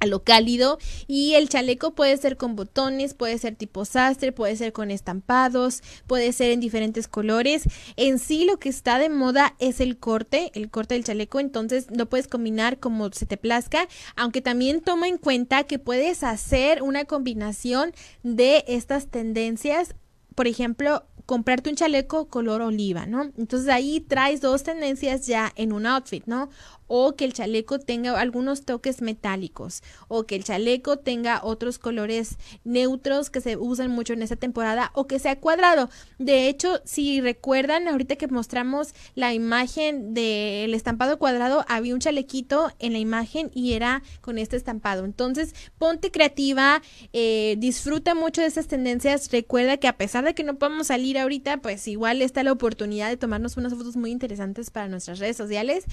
a 0.00 0.06
lo 0.06 0.24
cálido 0.24 0.78
y 1.06 1.34
el 1.34 1.48
chaleco 1.48 1.94
puede 1.94 2.16
ser 2.16 2.36
con 2.36 2.56
botones, 2.56 3.14
puede 3.14 3.38
ser 3.38 3.54
tipo 3.54 3.84
sastre, 3.84 4.32
puede 4.32 4.56
ser 4.56 4.72
con 4.72 4.90
estampados, 4.90 5.82
puede 6.06 6.32
ser 6.32 6.50
en 6.50 6.60
diferentes 6.60 7.06
colores. 7.06 7.64
En 7.96 8.18
sí 8.18 8.44
lo 8.44 8.58
que 8.58 8.70
está 8.70 8.98
de 8.98 9.10
moda 9.10 9.54
es 9.58 9.80
el 9.80 9.98
corte, 9.98 10.50
el 10.54 10.70
corte 10.70 10.94
del 10.94 11.04
chaleco, 11.04 11.38
entonces 11.38 11.86
lo 11.90 12.08
puedes 12.08 12.28
combinar 12.28 12.78
como 12.78 13.12
se 13.12 13.26
te 13.26 13.36
plazca, 13.36 13.86
aunque 14.16 14.40
también 14.40 14.80
toma 14.80 15.08
en 15.08 15.18
cuenta 15.18 15.64
que 15.64 15.78
puedes 15.78 16.24
hacer 16.24 16.82
una 16.82 17.04
combinación 17.04 17.92
de 18.22 18.64
estas 18.66 19.08
tendencias 19.08 19.94
por 20.34 20.46
ejemplo, 20.46 21.04
comprarte 21.26 21.70
un 21.70 21.76
chaleco 21.76 22.28
color 22.28 22.62
oliva, 22.62 23.06
¿no? 23.06 23.30
Entonces 23.36 23.68
ahí 23.68 24.00
traes 24.00 24.40
dos 24.40 24.62
tendencias 24.62 25.26
ya 25.26 25.52
en 25.54 25.72
un 25.72 25.86
outfit, 25.86 26.24
¿no? 26.26 26.48
O 26.92 27.14
que 27.14 27.24
el 27.24 27.32
chaleco 27.32 27.78
tenga 27.78 28.18
algunos 28.20 28.64
toques 28.64 29.00
metálicos 29.00 29.84
o 30.08 30.24
que 30.26 30.34
el 30.34 30.42
chaleco 30.42 30.98
tenga 30.98 31.40
otros 31.44 31.78
colores 31.78 32.36
neutros 32.64 33.30
que 33.30 33.40
se 33.40 33.56
usan 33.56 33.92
mucho 33.92 34.12
en 34.12 34.22
esta 34.22 34.34
temporada 34.34 34.90
o 34.94 35.06
que 35.06 35.20
sea 35.20 35.38
cuadrado. 35.38 35.88
De 36.18 36.48
hecho, 36.48 36.80
si 36.84 37.20
recuerdan, 37.20 37.86
ahorita 37.86 38.16
que 38.16 38.26
mostramos 38.26 38.88
la 39.14 39.32
imagen 39.32 40.14
del 40.14 40.74
estampado 40.74 41.16
cuadrado, 41.20 41.64
había 41.68 41.94
un 41.94 42.00
chalequito 42.00 42.72
en 42.80 42.92
la 42.92 42.98
imagen 42.98 43.52
y 43.54 43.74
era 43.74 44.02
con 44.20 44.36
este 44.36 44.56
estampado. 44.56 45.04
Entonces, 45.04 45.54
ponte 45.78 46.10
creativa, 46.10 46.82
eh, 47.12 47.54
disfruta 47.58 48.16
mucho 48.16 48.40
de 48.40 48.48
esas 48.48 48.66
tendencias. 48.66 49.30
Recuerda 49.30 49.76
que 49.76 49.86
a 49.86 49.96
pesar 49.96 50.24
de 50.24 50.34
que 50.34 50.42
no 50.42 50.58
podemos 50.58 50.88
salir 50.88 51.18
ahorita, 51.18 51.58
pues 51.58 51.86
igual 51.86 52.20
está 52.20 52.42
la 52.42 52.50
oportunidad 52.50 53.10
de 53.10 53.16
tomarnos 53.16 53.56
unas 53.56 53.74
fotos 53.74 53.96
muy 53.96 54.10
interesantes 54.10 54.70
para 54.70 54.88
nuestras 54.88 55.20
redes 55.20 55.36
sociales 55.36 55.84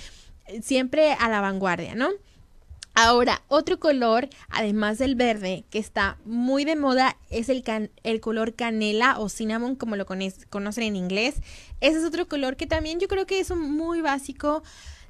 siempre 0.61 1.13
a 1.13 1.29
la 1.29 1.41
vanguardia, 1.41 1.95
¿no? 1.95 2.09
Ahora, 2.99 3.43
otro 3.47 3.79
color, 3.79 4.27
además 4.49 4.97
del 4.97 5.13
verde, 5.13 5.65
que 5.69 5.77
está 5.77 6.17
muy 6.25 6.65
de 6.65 6.75
moda, 6.75 7.15
es 7.29 7.47
el, 7.49 7.63
el 8.01 8.19
color 8.21 8.55
canela 8.55 9.19
o 9.19 9.29
cinnamon, 9.29 9.75
como 9.75 9.95
lo 9.95 10.07
conocen 10.07 10.83
en 10.83 10.95
inglés. 10.95 11.35
Ese 11.79 11.99
es 11.99 12.05
otro 12.05 12.27
color 12.27 12.57
que 12.57 12.65
también 12.65 12.99
yo 12.99 13.07
creo 13.07 13.27
que 13.27 13.39
es 13.39 13.55
muy 13.55 14.01
básico 14.01 14.63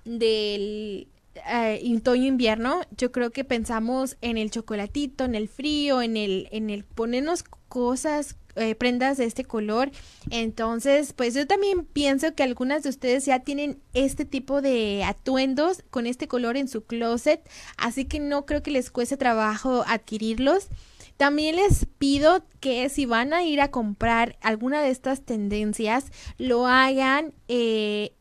del, 0.04 1.08
eh, 1.50 1.96
otoño-invierno, 1.98 2.82
yo 2.96 3.12
creo 3.12 3.32
que 3.32 3.44
pensamos 3.44 4.18
en 4.22 4.38
el 4.38 4.52
chocolatito, 4.52 5.26
en 5.26 5.36
el 5.36 5.48
frío, 5.48 6.02
en 6.02 6.18
el, 6.18 6.48
en 6.52 6.70
el 6.70 6.84
ponernos 6.84 7.44
cosas 7.70 8.36
eh, 8.60 8.74
prendas 8.74 9.18
de 9.18 9.26
este 9.26 9.44
color. 9.46 9.92
Entonces, 10.32 11.14
pues 11.14 11.36
yo 11.36 11.46
también 11.46 11.86
pienso 11.86 12.34
que 12.34 12.42
algunas 12.42 12.82
de 12.82 12.90
ustedes 12.90 13.26
ya 13.26 13.42
tienen 13.42 13.80
este 13.94 14.26
tipo 14.26 14.62
de 14.62 15.04
atuendos 15.04 15.84
con 15.92 16.08
este 16.08 16.28
color 16.28 16.58
en 16.58 16.68
su 16.68 16.84
closet, 16.84 17.48
así 17.78 18.06
que 18.06 18.20
no 18.20 18.48
creo 18.48 18.64
que 18.64 18.72
les 18.72 18.90
cueste 18.90 19.16
trabajo 19.16 19.84
adquirirlos. 19.88 20.70
También 21.18 21.56
les 21.56 21.86
pido 21.98 22.44
que 22.60 22.90
si 22.90 23.06
van 23.06 23.34
a 23.34 23.44
ir 23.44 23.62
a 23.62 23.70
comprar 23.70 24.38
alguna 24.42 24.82
de 24.82 24.90
estas 24.90 25.22
tendencias, 25.22 26.06
lo 26.38 26.68
hagan 26.68 27.34
eh, 27.48 28.14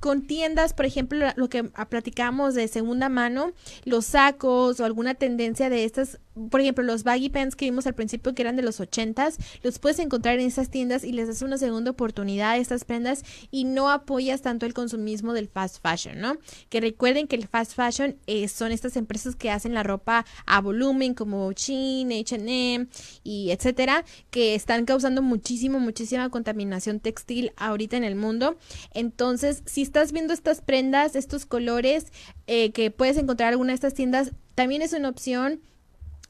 con 0.00 0.26
tiendas, 0.26 0.74
por 0.74 0.86
ejemplo, 0.86 1.26
lo 1.36 1.48
que 1.48 1.64
platicamos 1.64 2.54
de 2.54 2.68
segunda 2.68 3.08
mano, 3.08 3.52
los 3.84 4.06
sacos 4.06 4.80
o 4.80 4.84
alguna 4.84 5.14
tendencia 5.14 5.70
de 5.70 5.84
estas 5.84 6.18
por 6.50 6.60
ejemplo, 6.60 6.84
los 6.84 7.02
baggy 7.02 7.30
pants 7.30 7.56
que 7.56 7.64
vimos 7.64 7.86
al 7.86 7.94
principio 7.94 8.34
que 8.34 8.42
eran 8.42 8.56
de 8.56 8.62
los 8.62 8.80
ochentas, 8.80 9.38
los 9.62 9.78
puedes 9.78 9.98
encontrar 9.98 10.38
en 10.38 10.46
esas 10.46 10.70
tiendas 10.70 11.02
y 11.02 11.12
les 11.12 11.28
das 11.28 11.42
una 11.42 11.56
segunda 11.56 11.90
oportunidad 11.90 12.50
a 12.52 12.56
estas 12.58 12.84
prendas 12.84 13.24
y 13.50 13.64
no 13.64 13.90
apoyas 13.90 14.42
tanto 14.42 14.66
el 14.66 14.74
consumismo 14.74 15.32
del 15.32 15.48
fast 15.48 15.82
fashion, 15.82 16.20
¿no? 16.20 16.36
Que 16.68 16.80
recuerden 16.80 17.26
que 17.26 17.36
el 17.36 17.48
fast 17.48 17.74
fashion 17.74 18.16
eh, 18.26 18.48
son 18.48 18.72
estas 18.72 18.96
empresas 18.96 19.34
que 19.34 19.50
hacen 19.50 19.72
la 19.72 19.82
ropa 19.82 20.26
a 20.44 20.60
volumen 20.60 21.14
como 21.14 21.52
Shein, 21.52 22.12
H&M 22.12 22.86
y 23.24 23.50
etcétera, 23.50 24.04
que 24.30 24.54
están 24.54 24.84
causando 24.84 25.22
muchísimo, 25.22 25.80
muchísima 25.80 26.28
contaminación 26.28 27.00
textil 27.00 27.52
ahorita 27.56 27.96
en 27.96 28.04
el 28.04 28.14
mundo. 28.14 28.56
Entonces, 28.92 29.62
si 29.64 29.82
estás 29.82 30.12
viendo 30.12 30.34
estas 30.34 30.60
prendas, 30.60 31.16
estos 31.16 31.46
colores 31.46 32.12
eh, 32.46 32.72
que 32.72 32.90
puedes 32.90 33.16
encontrar 33.16 33.48
en 33.48 33.52
alguna 33.54 33.72
de 33.72 33.76
estas 33.76 33.94
tiendas, 33.94 34.32
también 34.54 34.82
es 34.82 34.92
una 34.92 35.08
opción 35.08 35.60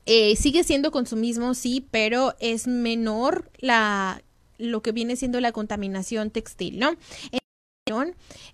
eh, 0.07 0.37
sigue 0.37 0.65
siendo 0.65 0.91
consumismo, 0.91 1.55
sí, 1.55 1.87
pero 1.91 2.35
es 2.41 2.67
menor 2.67 3.51
la 3.59 4.23
lo 4.59 4.81
que 4.81 4.93
viene 4.93 5.17
siendo 5.17 5.41
la 5.41 5.53
contaminación 5.53 6.31
textil, 6.31 6.79
¿no? 6.79 6.97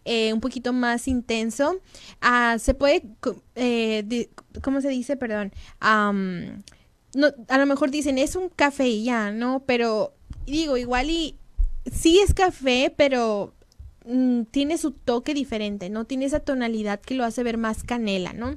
Eh, 0.04 0.32
un 0.32 0.40
poquito 0.40 0.73
más 0.73 1.09
intenso. 1.09 1.80
Ah, 2.21 2.56
se 2.59 2.75
puede, 2.75 3.02
eh, 3.54 4.28
¿cómo 4.62 4.80
se 4.80 4.88
dice? 4.88 5.16
Perdón. 5.16 5.52
no, 5.80 7.28
a 7.49 7.59
lo 7.59 7.66
mejor 7.66 7.90
dicen, 7.90 8.18
es 8.18 8.37
un 8.37 8.49
café 8.49 9.02
ya, 9.02 9.30
¿no? 9.30 9.62
Pero 9.66 10.14
digo, 10.47 10.76
igual 10.76 11.11
y 11.11 11.38
sí 11.90 12.18
es 12.18 12.35
café, 12.35 12.92
pero 12.97 13.54
Mm, 14.04 14.44
tiene 14.50 14.78
su 14.78 14.90
toque 14.90 15.32
diferente, 15.32 15.88
¿no? 15.88 16.04
Tiene 16.04 16.25
esa 16.25 16.40
tonalidad 16.40 17.00
que 17.00 17.14
lo 17.14 17.25
hace 17.25 17.44
ver 17.44 17.56
más 17.56 17.85
canela, 17.85 18.32
¿no? 18.32 18.56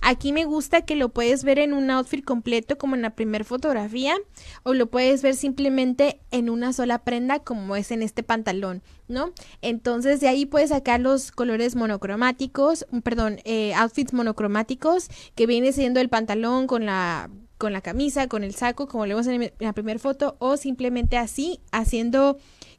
Aquí 0.00 0.32
me 0.32 0.46
gusta 0.46 0.82
que 0.82 0.96
lo 0.96 1.10
puedes 1.10 1.44
ver 1.44 1.58
en 1.58 1.74
un 1.74 1.90
outfit 1.90 2.24
completo 2.24 2.78
como 2.78 2.94
en 2.94 3.02
la 3.02 3.10
primera 3.10 3.44
fotografía 3.44 4.16
o 4.62 4.72
lo 4.72 4.86
puedes 4.86 5.20
ver 5.20 5.34
simplemente 5.34 6.20
en 6.30 6.48
una 6.48 6.72
sola 6.72 7.00
prenda 7.00 7.40
como 7.40 7.76
es 7.76 7.90
en 7.90 8.02
este 8.02 8.22
pantalón, 8.22 8.82
¿no? 9.06 9.32
Entonces 9.60 10.20
de 10.20 10.28
ahí 10.28 10.46
puedes 10.46 10.70
sacar 10.70 11.00
los 11.00 11.30
colores 11.30 11.76
monocromáticos, 11.76 12.86
mm, 12.90 13.00
perdón, 13.00 13.40
eh, 13.44 13.74
outfits 13.74 14.14
monocromáticos 14.14 15.08
que 15.34 15.46
viene 15.46 15.72
siendo 15.72 16.00
el 16.00 16.08
pantalón 16.08 16.66
con 16.66 16.86
la 16.86 17.28
con 17.58 17.72
la 17.72 17.80
camisa, 17.80 18.28
con 18.28 18.44
el 18.44 18.54
saco, 18.54 18.86
como 18.86 19.06
lo 19.06 19.16
vemos 19.16 19.26
en 19.28 19.50
la 19.60 19.72
primera 19.72 19.98
foto, 19.98 20.36
o 20.40 20.58
simplemente 20.58 21.16
así, 21.16 21.60
haciendo 21.72 22.36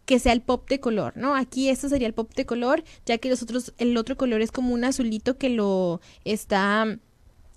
que 0.08 0.20
sea 0.20 0.32
el 0.32 0.42
pop 0.42 0.68
de 0.70 0.80
color, 0.80 1.18
¿no? 1.18 1.36
Aquí 1.36 1.68
esto 1.68 1.90
sería 1.90 2.08
el 2.08 2.14
pop 2.14 2.34
de 2.34 2.46
color, 2.46 2.84
ya 3.06 3.18
que 3.18 3.30
los 3.30 3.44
otros, 3.44 3.74
el 3.78 3.96
otro 3.98 4.16
color 4.16 4.42
es 4.42 4.52
como 4.52 4.74
un 4.74 4.86
azulito 4.86 5.38
que 5.38 5.50
lo 5.50 6.00
está 6.24 6.98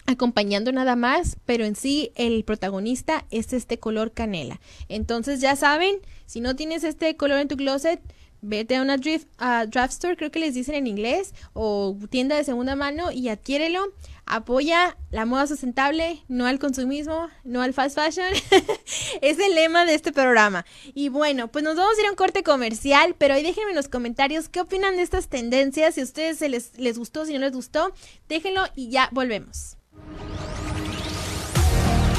acompañando 0.07 0.73
nada 0.73 0.97
más, 0.97 1.37
pero 1.47 1.65
en 1.65 1.77
sí 1.77 2.11
el 2.17 2.43
protagonista 2.43 3.25
es 3.31 3.53
este 3.53 3.79
color 3.79 4.11
canela. 4.13 4.61
Entonces 4.89 5.41
ya 5.41 5.55
saben, 5.55 5.99
si 6.27 6.41
no 6.41 6.57
tienes 6.57 6.83
este 6.83 7.17
color 7.17 7.39
en 7.39 7.47
tu 7.47 7.57
closet, 7.57 8.01
vete 8.43 8.77
a 8.77 8.83
una 8.83 8.97
drift, 8.97 9.29
draft 9.69 9.93
store, 9.93 10.17
creo 10.17 10.31
que 10.31 10.39
les 10.39 10.55
dicen 10.55 10.75
en 10.75 10.87
inglés, 10.87 11.35
o 11.53 11.97
tienda 12.11 12.37
de 12.37 12.45
segunda 12.45 12.77
mano 12.77 13.11
y 13.13 13.29
adquiérelo. 13.29 13.93
Apoya 14.27 14.97
la 15.11 15.27
moda 15.27 15.49
sustentable, 15.49 16.23
no 16.29 16.47
al 16.47 16.61
consumismo, 16.61 17.29
no 17.43 17.63
al 17.63 17.75
fast 17.75 17.97
fashion. 17.97 18.29
es 19.23 19.39
el 19.41 19.55
lema 19.57 19.85
de 19.85 19.95
este 19.95 20.13
programa. 20.13 20.65
Y 20.95 21.09
bueno, 21.09 21.49
pues 21.49 21.65
nos 21.65 21.75
vamos 21.75 21.97
a 21.97 22.01
ir 22.01 22.07
a 22.07 22.11
un 22.11 22.17
corte 22.17 22.45
comercial, 22.45 23.17
pero 23.19 23.35
ahí 23.35 23.43
déjenme 23.43 23.71
en 23.71 23.77
los 23.77 23.89
comentarios 23.89 24.49
qué 24.49 24.61
opinan 24.61 24.97
de 24.97 25.03
estas 25.03 25.29
tendencias, 25.29 25.97
si 25.97 26.01
a 26.01 26.05
ustedes 26.05 26.39
se 26.39 26.49
les, 26.49 26.79
les 26.79 26.97
gustó, 26.97 27.27
si 27.27 27.33
no 27.33 27.41
les 27.41 27.53
gustó, 27.53 27.93
déjenlo 28.29 28.63
y 28.77 28.91
ya 28.91 29.09
volvemos. 29.11 29.77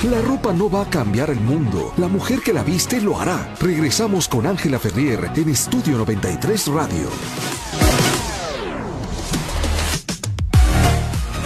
La 0.10 0.20
ropa 0.20 0.52
no 0.52 0.68
va 0.68 0.82
a 0.82 0.90
cambiar 0.90 1.30
el 1.30 1.40
mundo. 1.40 1.94
La 1.98 2.08
mujer 2.08 2.40
que 2.40 2.54
la 2.54 2.64
viste 2.64 3.00
lo 3.00 3.20
hará. 3.20 3.54
Regresamos 3.60 4.28
con 4.28 4.48
Ángela 4.48 4.80
Ferrier 4.80 5.30
en 5.36 5.50
Estudio 5.50 5.96
93 5.96 6.68
Radio. 6.70 7.08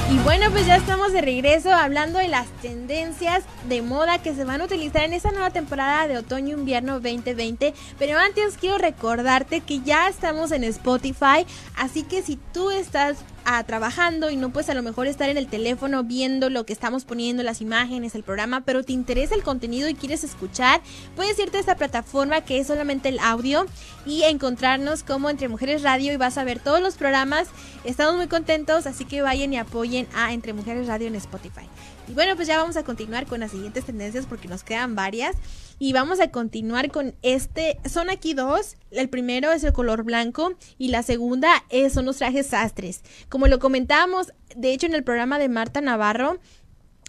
Y 0.10 0.18
bueno, 0.20 0.50
pues 0.52 0.66
ya 0.66 0.78
estamos 0.78 1.12
de 1.12 1.20
regreso 1.20 1.74
hablando 1.74 2.20
de 2.20 2.30
las 2.30 2.48
tendencias 2.62 3.44
de 3.68 3.82
moda 3.82 4.20
que 4.20 4.34
se 4.34 4.46
van 4.46 4.62
a 4.62 4.64
utilizar 4.64 5.04
en 5.04 5.12
esta 5.12 5.32
nueva 5.32 5.50
temporada 5.50 6.08
de 6.08 6.18
otoño-invierno 6.18 7.02
2020. 7.02 7.74
Pero 8.00 8.18
antes 8.18 8.56
quiero 8.58 8.78
recordarte 8.78 9.60
que 9.60 9.82
ya 9.82 10.08
estamos 10.08 10.54
en 10.54 10.64
Spotify, 10.64 11.46
así 11.76 12.04
que 12.04 12.22
si 12.22 12.40
tú 12.54 12.72
estás 12.72 13.18
trabajando 13.66 14.30
y 14.30 14.38
no 14.38 14.50
puedes 14.50 14.70
a 14.70 14.74
lo 14.74 14.82
mejor 14.82 15.08
estar 15.08 15.30
en 15.30 15.38
el 15.38 15.48
teléfono 15.48 16.04
viendo 16.04 16.50
lo 16.50 16.66
que 16.66 16.74
estamos 16.74 17.06
poniendo, 17.06 17.44
las 17.44 17.62
imágenes, 17.62 18.16
el 18.16 18.24
programa, 18.24 18.62
pero 18.62 18.84
te 18.84 18.94
interesa 18.94 19.36
el 19.36 19.44
contenido 19.44 19.88
y 19.88 19.94
quieres 19.94 20.24
escuchar, 20.24 20.82
puedes 21.16 21.38
irte 21.40 21.58
a 21.58 21.60
esta 21.60 21.76
plataforma 21.76 22.42
que 22.42 22.60
es 22.60 22.68
solamente 22.68 23.10
el 23.10 23.20
audio 23.20 23.66
y 24.06 24.24
encontrarnos 24.24 25.04
como 25.04 25.30
Entre 25.30 25.48
Mujeres 25.48 25.84
Radio 25.84 26.12
y 26.12 26.18
vas 26.18 26.38
a 26.38 26.44
ver 26.44 26.60
todos 26.60 26.82
los 26.82 26.96
programas. 26.96 27.48
Estamos 27.84 28.16
muy 28.16 28.28
contentos, 28.28 28.88
así 28.88 29.06
que 29.06 29.22
vayan 29.22 29.54
y 29.54 29.58
apoyen 29.58 30.08
a 30.16 30.34
Entre 30.34 30.54
Mujeres 30.54 30.88
Radio 30.88 31.08
en 31.08 31.16
Spotify. 31.16 31.70
Y 32.08 32.14
bueno, 32.14 32.36
pues 32.36 32.48
ya 32.48 32.58
vamos 32.58 32.78
a 32.78 32.84
continuar 32.84 33.26
con 33.26 33.40
las 33.40 33.52
siguientes 33.52 33.86
tendencias 33.86 34.26
porque 34.26 34.48
nos 34.48 34.64
quedan 34.64 34.96
varias. 34.96 35.36
Y 35.80 35.92
vamos 35.92 36.20
a 36.20 36.30
continuar 36.30 36.92
con 36.92 37.16
este. 37.22 37.78
Son 37.90 38.10
aquí 38.10 38.34
dos. 38.34 38.78
El 38.92 39.10
primero 39.10 39.52
es 39.52 39.64
el 39.64 39.74
color 39.74 40.04
blanco 40.04 40.54
y 40.78 40.90
la 40.90 41.04
segunda 41.04 41.64
es, 41.70 41.94
son 41.94 42.06
los 42.06 42.18
trajes 42.18 42.48
sastres. 42.48 43.02
Como 43.28 43.48
lo 43.48 43.60
comentábamos, 43.60 44.34
de 44.56 44.72
hecho, 44.72 44.86
en 44.86 44.94
el 44.94 45.04
programa 45.04 45.40
de 45.40 45.50
Marta 45.50 45.82
Navarro, 45.82 46.40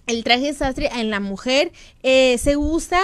el 0.06 0.24
traje 0.24 0.54
sastre 0.54 0.88
en 0.94 1.11
la 1.11 1.20
mujer 1.20 1.72
eh, 2.02 2.38
se 2.38 2.56
usa 2.56 3.02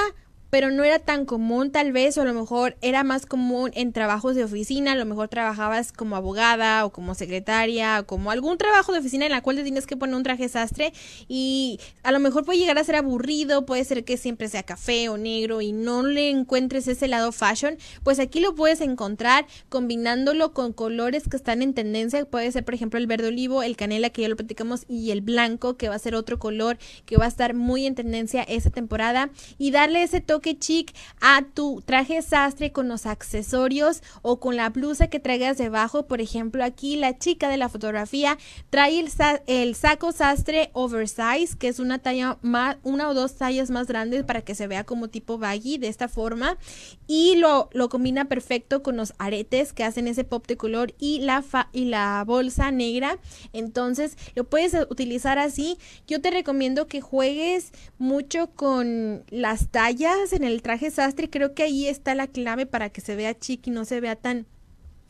pero 0.52 0.70
no 0.70 0.84
era 0.84 0.98
tan 0.98 1.24
común 1.24 1.70
tal 1.70 1.92
vez, 1.92 2.18
o 2.18 2.20
a 2.20 2.24
lo 2.26 2.34
mejor 2.34 2.76
era 2.82 3.04
más 3.04 3.24
común 3.24 3.70
en 3.72 3.90
trabajos 3.94 4.34
de 4.34 4.44
oficina, 4.44 4.92
a 4.92 4.96
lo 4.96 5.06
mejor 5.06 5.28
trabajabas 5.28 5.92
como 5.92 6.14
abogada 6.14 6.84
o 6.84 6.92
como 6.92 7.14
secretaria 7.14 8.00
o 8.00 8.06
como 8.06 8.30
algún 8.30 8.58
trabajo 8.58 8.92
de 8.92 8.98
oficina 8.98 9.24
en 9.24 9.32
la 9.32 9.40
cual 9.40 9.56
te 9.56 9.62
tienes 9.62 9.86
que 9.86 9.96
poner 9.96 10.14
un 10.14 10.24
traje 10.24 10.50
sastre 10.50 10.92
y 11.26 11.80
a 12.02 12.12
lo 12.12 12.20
mejor 12.20 12.44
puede 12.44 12.58
llegar 12.58 12.76
a 12.76 12.84
ser 12.84 12.96
aburrido, 12.96 13.64
puede 13.64 13.82
ser 13.84 14.04
que 14.04 14.18
siempre 14.18 14.46
sea 14.50 14.62
café 14.62 15.08
o 15.08 15.16
negro 15.16 15.62
y 15.62 15.72
no 15.72 16.02
le 16.02 16.28
encuentres 16.28 16.86
ese 16.86 17.08
lado 17.08 17.32
fashion, 17.32 17.78
pues 18.02 18.18
aquí 18.18 18.40
lo 18.40 18.54
puedes 18.54 18.82
encontrar 18.82 19.46
combinándolo 19.70 20.52
con 20.52 20.74
colores 20.74 21.30
que 21.30 21.38
están 21.38 21.62
en 21.62 21.72
tendencia, 21.72 22.26
puede 22.26 22.52
ser 22.52 22.62
por 22.62 22.74
ejemplo 22.74 22.98
el 22.98 23.06
verde 23.06 23.28
olivo, 23.28 23.62
el 23.62 23.74
canela 23.74 24.10
que 24.10 24.20
ya 24.20 24.28
lo 24.28 24.36
platicamos 24.36 24.84
y 24.86 25.12
el 25.12 25.22
blanco 25.22 25.78
que 25.78 25.88
va 25.88 25.94
a 25.94 25.98
ser 25.98 26.14
otro 26.14 26.38
color 26.38 26.76
que 27.06 27.16
va 27.16 27.24
a 27.24 27.28
estar 27.28 27.54
muy 27.54 27.86
en 27.86 27.94
tendencia 27.94 28.42
esta 28.42 28.68
temporada 28.68 29.30
y 29.56 29.70
darle 29.70 30.02
ese 30.02 30.20
toque 30.20 30.41
que 30.42 30.58
chic 30.58 30.94
a 31.20 31.42
tu 31.54 31.82
traje 31.86 32.20
sastre 32.20 32.72
con 32.72 32.88
los 32.88 33.06
accesorios 33.06 34.02
o 34.20 34.40
con 34.40 34.56
la 34.56 34.68
blusa 34.68 35.06
que 35.06 35.20
traigas 35.20 35.56
debajo. 35.56 36.06
Por 36.06 36.20
ejemplo, 36.20 36.64
aquí 36.64 36.96
la 36.96 37.18
chica 37.18 37.48
de 37.48 37.56
la 37.56 37.68
fotografía 37.68 38.36
trae 38.68 39.00
el, 39.00 39.08
el 39.46 39.74
saco 39.74 40.12
sastre 40.12 40.70
oversize, 40.74 41.56
que 41.58 41.68
es 41.68 41.78
una 41.78 41.98
talla 41.98 42.38
más, 42.42 42.76
una 42.82 43.08
o 43.08 43.14
dos 43.14 43.36
tallas 43.36 43.70
más 43.70 43.86
grandes 43.86 44.24
para 44.24 44.42
que 44.42 44.54
se 44.54 44.66
vea 44.66 44.84
como 44.84 45.08
tipo 45.08 45.38
baggy 45.38 45.78
de 45.78 45.88
esta 45.88 46.08
forma. 46.08 46.58
Y 47.06 47.36
lo, 47.36 47.70
lo 47.72 47.88
combina 47.88 48.26
perfecto 48.26 48.82
con 48.82 48.96
los 48.96 49.14
aretes 49.18 49.72
que 49.72 49.84
hacen 49.84 50.08
ese 50.08 50.24
pop 50.24 50.46
de 50.46 50.56
color 50.56 50.94
y 50.98 51.20
la, 51.20 51.44
y 51.72 51.86
la 51.86 52.24
bolsa 52.26 52.70
negra. 52.70 53.18
Entonces 53.52 54.16
lo 54.34 54.44
puedes 54.44 54.74
utilizar 54.90 55.38
así. 55.38 55.78
Yo 56.06 56.20
te 56.20 56.30
recomiendo 56.30 56.86
que 56.86 57.00
juegues 57.00 57.72
mucho 57.98 58.48
con 58.54 59.24
las 59.30 59.68
tallas 59.68 60.31
en 60.32 60.44
el 60.44 60.62
traje 60.62 60.90
sastre, 60.90 61.30
creo 61.30 61.54
que 61.54 61.64
ahí 61.64 61.86
está 61.86 62.14
la 62.14 62.26
clave 62.26 62.66
para 62.66 62.90
que 62.90 63.00
se 63.00 63.16
vea 63.16 63.38
chic 63.38 63.66
y 63.66 63.70
no 63.70 63.84
se 63.84 64.00
vea 64.00 64.16
tan 64.16 64.46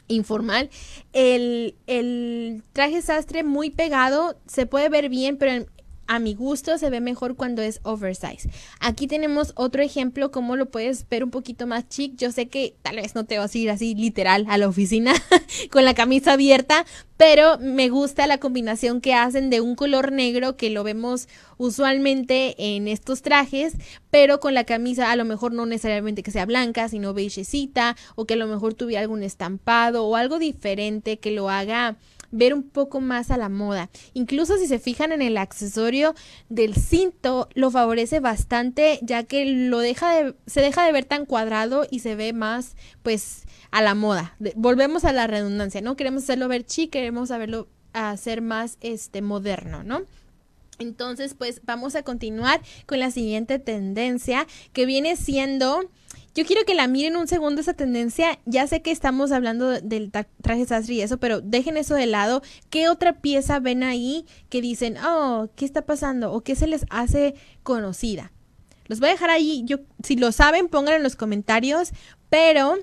informal. 0.08 0.70
El, 1.12 1.74
el 1.86 2.62
traje 2.72 3.02
sastre 3.02 3.42
muy 3.42 3.70
pegado 3.70 4.36
se 4.46 4.66
puede 4.66 4.88
ver 4.88 5.08
bien, 5.08 5.36
pero 5.36 5.66
a 6.06 6.18
mi 6.18 6.34
gusto 6.34 6.78
se 6.78 6.90
ve 6.90 7.00
mejor 7.00 7.36
cuando 7.36 7.62
es 7.62 7.80
oversize. 7.82 8.48
Aquí 8.80 9.06
tenemos 9.06 9.52
otro 9.56 9.82
ejemplo, 9.82 10.30
como 10.30 10.56
lo 10.56 10.66
puedes 10.66 11.08
ver 11.08 11.24
un 11.24 11.30
poquito 11.30 11.66
más 11.66 11.88
chic. 11.88 12.16
Yo 12.16 12.32
sé 12.32 12.48
que 12.48 12.74
tal 12.82 12.96
vez 12.96 13.14
no 13.14 13.24
te 13.24 13.38
vas 13.38 13.54
a 13.54 13.58
ir 13.58 13.70
así 13.70 13.94
literal 13.94 14.46
a 14.48 14.58
la 14.58 14.68
oficina 14.68 15.14
con 15.70 15.84
la 15.84 15.94
camisa 15.94 16.34
abierta, 16.34 16.84
pero 17.16 17.58
me 17.58 17.88
gusta 17.88 18.26
la 18.26 18.38
combinación 18.38 19.00
que 19.00 19.14
hacen 19.14 19.48
de 19.48 19.60
un 19.60 19.76
color 19.76 20.12
negro 20.12 20.56
que 20.56 20.70
lo 20.70 20.84
vemos 20.84 21.28
usualmente 21.56 22.54
en 22.58 22.88
estos 22.88 23.22
trajes, 23.22 23.74
pero 24.10 24.40
con 24.40 24.54
la 24.54 24.64
camisa 24.64 25.12
a 25.12 25.16
lo 25.16 25.24
mejor 25.24 25.52
no 25.52 25.66
necesariamente 25.66 26.22
que 26.22 26.30
sea 26.30 26.46
blanca, 26.46 26.88
sino 26.88 27.14
beigecita 27.14 27.96
o 28.16 28.26
que 28.26 28.34
a 28.34 28.38
lo 28.38 28.48
mejor 28.48 28.74
tuviera 28.74 29.02
algún 29.02 29.22
estampado 29.22 30.04
o 30.04 30.16
algo 30.16 30.38
diferente 30.38 31.18
que 31.18 31.30
lo 31.30 31.48
haga 31.48 31.96
ver 32.32 32.54
un 32.54 32.64
poco 32.64 33.00
más 33.00 33.30
a 33.30 33.36
la 33.36 33.48
moda. 33.48 33.88
Incluso 34.14 34.56
si 34.56 34.66
se 34.66 34.80
fijan 34.80 35.12
en 35.12 35.22
el 35.22 35.36
accesorio 35.36 36.14
del 36.48 36.74
cinto, 36.74 37.48
lo 37.54 37.70
favorece 37.70 38.18
bastante 38.18 38.98
ya 39.02 39.22
que 39.22 39.44
lo 39.44 39.78
deja 39.78 40.12
de, 40.14 40.34
se 40.46 40.60
deja 40.60 40.84
de 40.84 40.92
ver 40.92 41.04
tan 41.04 41.26
cuadrado 41.26 41.86
y 41.88 42.00
se 42.00 42.16
ve 42.16 42.32
más 42.32 42.74
pues 43.02 43.44
a 43.70 43.82
la 43.82 43.94
moda. 43.94 44.36
volvemos 44.56 45.04
a 45.04 45.12
la 45.12 45.26
redundancia, 45.26 45.80
¿no? 45.80 45.96
Queremos 45.96 46.24
hacerlo 46.24 46.48
ver 46.48 46.64
chic, 46.66 46.90
queremos 46.90 47.28
saberlo 47.28 47.68
hacer 47.92 48.40
más 48.40 48.78
este 48.80 49.22
moderno, 49.22 49.84
¿no? 49.84 50.02
Entonces, 50.78 51.34
pues 51.34 51.60
vamos 51.64 51.94
a 51.94 52.02
continuar 52.02 52.60
con 52.86 52.98
la 52.98 53.10
siguiente 53.10 53.58
tendencia 53.58 54.46
que 54.72 54.86
viene 54.86 55.16
siendo 55.16 55.88
yo 56.34 56.46
quiero 56.46 56.64
que 56.64 56.74
la 56.74 56.86
miren 56.86 57.16
un 57.16 57.28
segundo 57.28 57.60
esa 57.60 57.74
tendencia. 57.74 58.38
Ya 58.46 58.66
sé 58.66 58.80
que 58.80 58.90
estamos 58.90 59.32
hablando 59.32 59.68
del 59.68 60.10
traje 60.10 60.64
sastre 60.64 60.94
y 60.94 61.00
eso, 61.02 61.18
pero 61.18 61.40
dejen 61.40 61.76
eso 61.76 61.94
de 61.94 62.06
lado. 62.06 62.42
¿Qué 62.70 62.88
otra 62.88 63.20
pieza 63.20 63.60
ven 63.60 63.82
ahí 63.82 64.24
que 64.48 64.62
dicen, 64.62 64.96
oh, 64.98 65.48
¿qué 65.56 65.66
está 65.66 65.82
pasando? 65.82 66.32
¿O 66.32 66.40
qué 66.40 66.56
se 66.56 66.66
les 66.66 66.86
hace 66.88 67.34
conocida? 67.62 68.32
Los 68.86 68.98
voy 68.98 69.10
a 69.10 69.12
dejar 69.12 69.30
ahí. 69.30 69.62
Yo, 69.66 69.78
si 70.02 70.16
lo 70.16 70.32
saben, 70.32 70.68
pónganlo 70.68 70.96
en 70.96 71.02
los 71.02 71.16
comentarios. 71.16 71.92
Pero 72.30 72.78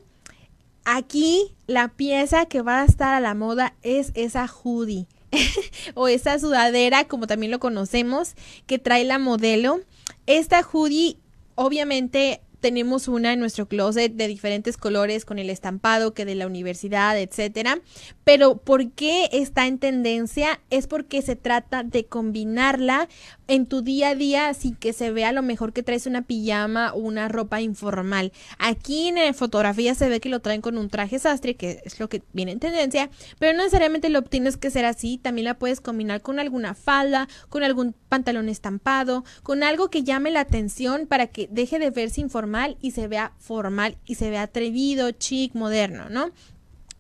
aquí 0.86 1.56
la 1.66 1.90
pieza 1.90 2.46
que 2.46 2.62
va 2.62 2.82
a 2.82 2.86
estar 2.86 3.16
a 3.16 3.20
la 3.20 3.34
moda 3.34 3.76
es 3.82 4.12
esa 4.14 4.48
hoodie. 4.48 5.08
o 5.96 6.08
esa 6.08 6.38
sudadera, 6.38 7.08
como 7.08 7.26
también 7.26 7.52
lo 7.52 7.60
conocemos, 7.60 8.36
que 8.68 8.78
trae 8.78 9.06
la 9.06 9.18
modelo. 9.18 9.82
Esta 10.28 10.62
hoodie, 10.62 11.18
obviamente, 11.56 12.42
tenemos 12.60 13.08
una 13.08 13.34
en 13.34 13.40
nuestro 13.40 13.68
closet 13.68 14.14
de 14.14 14.28
diferentes 14.28 14.78
colores 14.78 15.26
con 15.26 15.40
el 15.40 15.50
estampado 15.50 16.14
que 16.14 16.26
de 16.26 16.36
la 16.36 16.48
universidad, 16.48 17.18
etcétera. 17.18 17.80
Pero 18.24 18.58
¿por 18.58 18.92
qué 18.92 19.30
está 19.32 19.68
en 19.68 19.80
tendencia? 19.80 20.60
Es 20.70 20.88
porque 20.88 21.22
se 21.22 21.36
trata 21.36 21.84
de 21.84 22.06
combinarla 22.06 23.08
en 23.48 23.66
tu 23.66 23.82
día 23.82 24.10
a 24.10 24.16
día 24.16 24.54
sin 24.54 24.76
que 24.76 24.94
se 24.94 25.12
vea 25.12 25.32
lo 25.32 25.42
mejor 25.42 25.74
que 25.74 25.84
traes 25.84 26.06
una 26.06 26.22
pijama 26.22 26.94
o 26.94 27.00
una 27.00 27.28
ropa 27.30 27.62
informal. 27.62 28.32
Aquí 28.58 29.08
en 29.08 29.16
la 29.16 29.34
fotografía 29.34 29.96
se 29.96 30.10
ve 30.10 30.20
que 30.20 30.30
lo 30.30 30.42
traen 30.42 30.62
con 30.62 30.78
un 30.78 30.90
traje 30.90 31.18
sastre, 31.18 31.56
que 31.56 31.82
es 31.84 32.00
lo 32.00 32.10
que 32.10 32.22
viene 32.34 32.52
en 32.52 32.60
tendencia, 32.60 33.10
pero 33.40 33.58
no 33.58 33.64
necesariamente 33.64 34.10
lo 34.10 34.22
tienes 34.22 34.58
que 34.58 34.70
ser 34.70 34.86
así, 34.86 35.18
también 35.18 35.46
la 35.46 35.58
puedes 35.58 35.82
combinar 35.82 36.22
con 36.22 36.40
alguna 36.40 36.76
falda, 36.76 37.28
con 37.50 37.64
algún 37.64 37.96
pantalón 38.10 38.50
estampado, 38.50 39.24
con 39.44 39.64
algo 39.64 39.90
que 39.90 40.04
llame 40.04 40.30
la 40.30 40.42
atención 40.42 41.08
para 41.08 41.28
que 41.28 41.48
deje 41.52 41.80
de 41.80 41.90
verse 41.90 42.22
informal 42.22 42.49
y 42.82 42.92
se 42.92 43.08
vea 43.08 43.34
formal 43.38 43.98
y 44.06 44.16
se 44.16 44.30
vea 44.30 44.44
atrevido, 44.44 45.12
chic, 45.12 45.54
moderno, 45.56 46.10
¿no? 46.10 46.32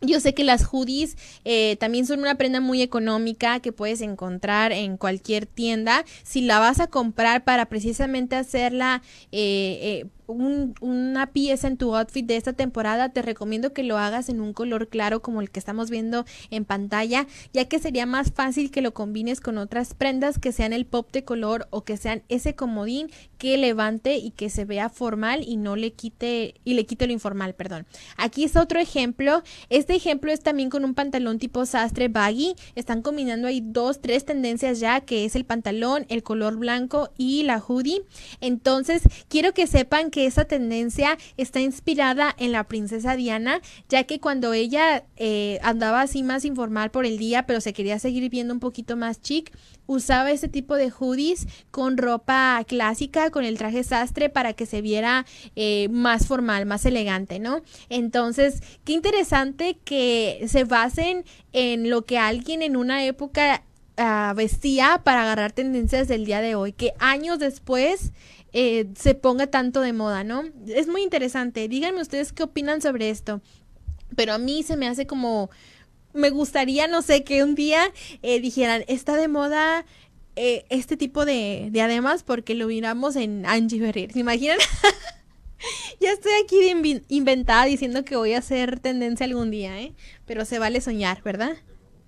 Yo 0.01 0.21
sé 0.21 0.33
que 0.33 0.45
las 0.45 0.63
hoodies 0.63 1.17
eh, 1.43 1.75
también 1.77 2.05
son 2.05 2.19
una 2.19 2.35
prenda 2.35 2.61
muy 2.61 2.81
económica 2.81 3.59
que 3.59 3.73
puedes 3.73 3.99
encontrar 3.99 4.71
en 4.71 4.95
cualquier 4.95 5.45
tienda. 5.45 6.05
Si 6.23 6.41
la 6.41 6.59
vas 6.59 6.79
a 6.79 6.87
comprar 6.87 7.43
para 7.43 7.65
precisamente 7.65 8.37
hacerla 8.37 9.01
eh, 9.33 10.05
eh, 10.05 10.05
una 10.29 11.31
pieza 11.33 11.67
en 11.67 11.77
tu 11.77 11.95
outfit 11.95 12.25
de 12.25 12.37
esta 12.37 12.53
temporada, 12.53 13.09
te 13.09 13.21
recomiendo 13.21 13.73
que 13.73 13.83
lo 13.83 13.97
hagas 13.97 14.29
en 14.29 14.41
un 14.41 14.53
color 14.53 14.87
claro 14.87 15.21
como 15.21 15.41
el 15.41 15.49
que 15.49 15.59
estamos 15.59 15.89
viendo 15.89 16.25
en 16.51 16.65
pantalla, 16.65 17.27
ya 17.53 17.65
que 17.65 17.79
sería 17.79 18.05
más 18.05 18.31
fácil 18.31 18.71
que 18.71 18.81
lo 18.81 18.93
combines 18.93 19.41
con 19.41 19.57
otras 19.57 19.93
prendas 19.93 20.39
que 20.39 20.51
sean 20.51 20.73
el 20.73 20.85
pop 20.85 21.11
de 21.11 21.23
color 21.23 21.67
o 21.71 21.83
que 21.83 21.97
sean 21.97 22.23
ese 22.29 22.55
comodín 22.55 23.09
que 23.37 23.57
levante 23.57 24.17
y 24.17 24.31
que 24.31 24.49
se 24.49 24.65
vea 24.65 24.89
formal 24.89 25.43
y 25.45 25.57
no 25.57 25.75
le 25.75 25.93
quite 25.93 26.55
y 26.63 26.73
le 26.73 26.85
quite 26.85 27.07
lo 27.07 27.13
informal, 27.13 27.55
perdón. 27.55 27.85
Aquí 28.17 28.43
es 28.43 28.55
otro 28.55 28.79
ejemplo. 28.79 29.43
Este 29.69 29.95
ejemplo 29.95 30.31
es 30.31 30.41
también 30.41 30.69
con 30.69 30.83
un 30.85 30.93
pantalón 30.93 31.39
tipo 31.39 31.65
sastre 31.65 32.07
baggy. 32.07 32.55
Están 32.75 33.01
combinando 33.01 33.47
ahí 33.47 33.61
dos, 33.63 34.01
tres 34.01 34.25
tendencias 34.25 34.79
ya, 34.79 35.01
que 35.01 35.25
es 35.25 35.35
el 35.35 35.45
pantalón, 35.45 36.05
el 36.09 36.23
color 36.23 36.57
blanco 36.57 37.11
y 37.17 37.43
la 37.43 37.59
hoodie. 37.59 38.01
Entonces, 38.41 39.03
quiero 39.29 39.53
que 39.53 39.67
sepan 39.67 40.11
que 40.11 40.18
esa 40.25 40.45
tendencia 40.45 41.17
está 41.37 41.59
inspirada 41.59 42.35
en 42.37 42.51
la 42.51 42.65
princesa 42.65 43.15
Diana, 43.15 43.61
ya 43.87 44.03
que 44.03 44.19
cuando 44.19 44.53
ella 44.53 45.05
eh, 45.17 45.59
andaba 45.63 46.01
así 46.01 46.23
más 46.23 46.45
informal 46.45 46.91
por 46.91 47.05
el 47.05 47.17
día, 47.17 47.45
pero 47.45 47.61
se 47.61 47.73
quería 47.73 47.99
seguir 47.99 48.29
viendo 48.29 48.53
un 48.53 48.59
poquito 48.59 48.95
más 48.95 49.21
chic, 49.21 49.51
usaba 49.89 50.31
ese 50.31 50.47
tipo 50.47 50.75
de 50.75 50.91
hoodies 50.91 51.47
con 51.71 51.97
ropa 51.97 52.63
clásica, 52.67 53.31
con 53.31 53.43
el 53.43 53.57
traje 53.57 53.83
sastre 53.83 54.29
para 54.29 54.53
que 54.53 54.65
se 54.65 54.81
viera 54.81 55.25
eh, 55.55 55.87
más 55.89 56.27
formal, 56.27 56.65
más 56.65 56.85
elegante, 56.85 57.39
¿no? 57.39 57.61
Entonces, 57.89 58.61
qué 58.83 58.93
interesante 58.93 59.79
que 59.83 60.45
se 60.47 60.63
basen 60.63 61.25
en 61.53 61.89
lo 61.89 62.05
que 62.05 62.19
alguien 62.19 62.61
en 62.61 62.75
una 62.75 63.03
época 63.03 63.63
ah, 63.97 64.33
vestía 64.35 65.01
para 65.03 65.23
agarrar 65.23 65.51
tendencias 65.53 66.07
del 66.07 66.25
día 66.25 66.41
de 66.41 66.53
hoy, 66.53 66.71
que 66.71 66.93
años 66.99 67.39
después 67.39 68.11
eh, 68.53 68.87
se 68.95 69.15
ponga 69.15 69.47
tanto 69.47 69.81
de 69.81 69.93
moda, 69.93 70.23
¿no? 70.23 70.43
Es 70.67 70.87
muy 70.87 71.03
interesante. 71.03 71.67
Díganme 71.67 72.01
ustedes 72.01 72.33
qué 72.33 72.43
opinan 72.43 72.81
sobre 72.81 73.09
esto. 73.09 73.41
Pero 74.15 74.33
a 74.33 74.37
mí 74.37 74.63
se 74.63 74.77
me 74.77 74.87
hace 74.87 75.07
como... 75.07 75.49
Me 76.13 76.31
gustaría, 76.31 76.87
no 76.87 77.03
sé, 77.03 77.23
que 77.23 77.43
un 77.43 77.53
día 77.53 77.93
eh, 78.23 78.39
dijeran, 78.39 78.83
está 78.87 79.15
de 79.15 79.27
moda 79.27 79.85
eh, 80.35 80.65
este 80.69 80.97
tipo 80.97 81.23
de, 81.23 81.69
de 81.71 81.81
ademas 81.81 82.23
porque 82.23 82.55
lo 82.55 82.65
miramos 82.67 83.15
en 83.15 83.45
Angie 83.45 83.79
Ferrer. 83.79 84.11
¿Se 84.11 84.19
imaginan? 84.19 84.57
ya 85.99 86.11
estoy 86.11 86.31
aquí 86.43 87.03
inventada 87.09 87.65
diciendo 87.65 88.03
que 88.03 88.15
voy 88.15 88.33
a 88.33 88.39
hacer 88.39 88.79
tendencia 88.79 89.25
algún 89.25 89.51
día, 89.51 89.79
¿eh? 89.79 89.93
Pero 90.25 90.45
se 90.45 90.57
vale 90.57 90.81
soñar, 90.81 91.21
¿verdad? 91.23 91.57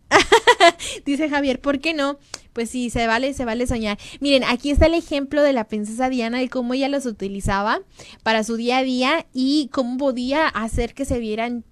Dice 1.06 1.30
Javier, 1.30 1.60
¿por 1.60 1.80
qué 1.80 1.93
no? 1.93 2.19
Pues 2.54 2.70
sí, 2.70 2.90
se 2.90 3.08
vale, 3.08 3.34
se 3.34 3.46
vale 3.46 3.68
soñar. 3.68 3.98
Miren, 4.20 4.44
aquí 4.44 4.72
está 4.72 4.88
el 4.88 4.94
ejemplo 4.94 5.42
de 5.42 5.54
la 5.54 5.66
princesa 5.66 6.10
Diana 6.10 6.44
y 6.44 6.50
cómo 6.50 6.74
ella 6.74 6.90
los 6.90 7.06
utilizaba 7.06 7.82
para 8.24 8.44
su 8.44 8.58
día 8.58 8.80
a 8.80 8.84
día 8.84 9.26
y 9.34 9.70
cómo 9.72 9.98
podía 9.98 10.48
hacer 10.48 10.94
que 10.94 11.06
se 11.06 11.20
vieran 11.20 11.64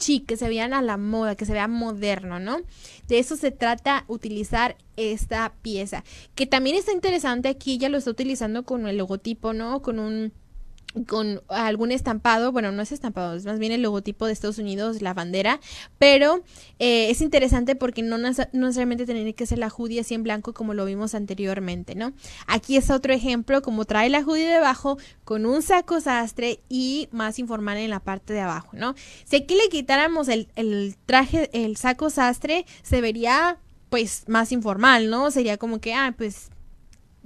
chic, 0.00 0.26
que 0.26 0.36
se 0.36 0.48
vean 0.48 0.74
a 0.74 0.82
la 0.82 0.96
moda, 0.96 1.36
que 1.36 1.44
se 1.44 1.52
vea 1.52 1.68
moderno, 1.68 2.40
¿no? 2.40 2.58
De 3.06 3.18
eso 3.18 3.36
se 3.36 3.50
trata 3.52 4.04
utilizar 4.08 4.76
esta 4.96 5.52
pieza. 5.62 6.02
Que 6.34 6.46
también 6.46 6.76
está 6.76 6.92
interesante 6.92 7.48
aquí, 7.48 7.74
ella 7.74 7.88
lo 7.88 7.98
está 7.98 8.10
utilizando 8.10 8.64
con 8.64 8.88
el 8.88 8.96
logotipo, 8.96 9.52
¿no? 9.52 9.82
Con 9.82 9.98
un 9.98 10.32
con 11.06 11.42
algún 11.48 11.92
estampado, 11.92 12.52
bueno, 12.52 12.72
no 12.72 12.82
es 12.82 12.92
estampado, 12.92 13.34
es 13.34 13.44
más 13.44 13.58
bien 13.58 13.72
el 13.72 13.82
logotipo 13.82 14.26
de 14.26 14.32
Estados 14.32 14.58
Unidos, 14.58 15.02
la 15.02 15.14
bandera, 15.14 15.60
pero 15.98 16.42
eh, 16.78 17.10
es 17.10 17.20
interesante 17.20 17.76
porque 17.76 18.02
no, 18.02 18.18
necesariamente 18.18 19.06
tiene 19.06 19.34
que 19.34 19.46
ser 19.46 19.58
la 19.58 19.68
hoodie 19.68 20.00
así 20.00 20.14
en 20.14 20.22
blanco 20.22 20.52
como 20.52 20.74
lo 20.74 20.84
vimos 20.84 21.14
anteriormente, 21.14 21.94
¿no? 21.94 22.12
Aquí 22.46 22.76
es 22.76 22.90
otro 22.90 23.12
ejemplo, 23.12 23.62
como 23.62 23.84
trae 23.84 24.08
la 24.10 24.20
hoodie 24.20 24.48
debajo 24.48 24.98
con 25.24 25.46
un 25.46 25.62
saco 25.62 26.00
sastre 26.00 26.60
y 26.68 27.08
más 27.12 27.38
informal 27.38 27.78
en 27.78 27.90
la 27.90 28.00
parte 28.00 28.32
de 28.32 28.40
abajo, 28.40 28.70
¿no? 28.72 28.94
Si 29.24 29.36
aquí 29.36 29.54
le 29.54 29.68
quitáramos 29.68 30.28
el, 30.28 30.48
el 30.56 30.96
traje, 31.06 31.50
el 31.52 31.76
saco 31.76 32.10
sastre, 32.10 32.66
se 32.82 33.00
vería 33.00 33.58
pues 33.90 34.24
más 34.28 34.52
informal, 34.52 35.10
¿no? 35.10 35.30
Sería 35.30 35.56
como 35.56 35.80
que, 35.80 35.94
ah, 35.94 36.14
pues 36.16 36.50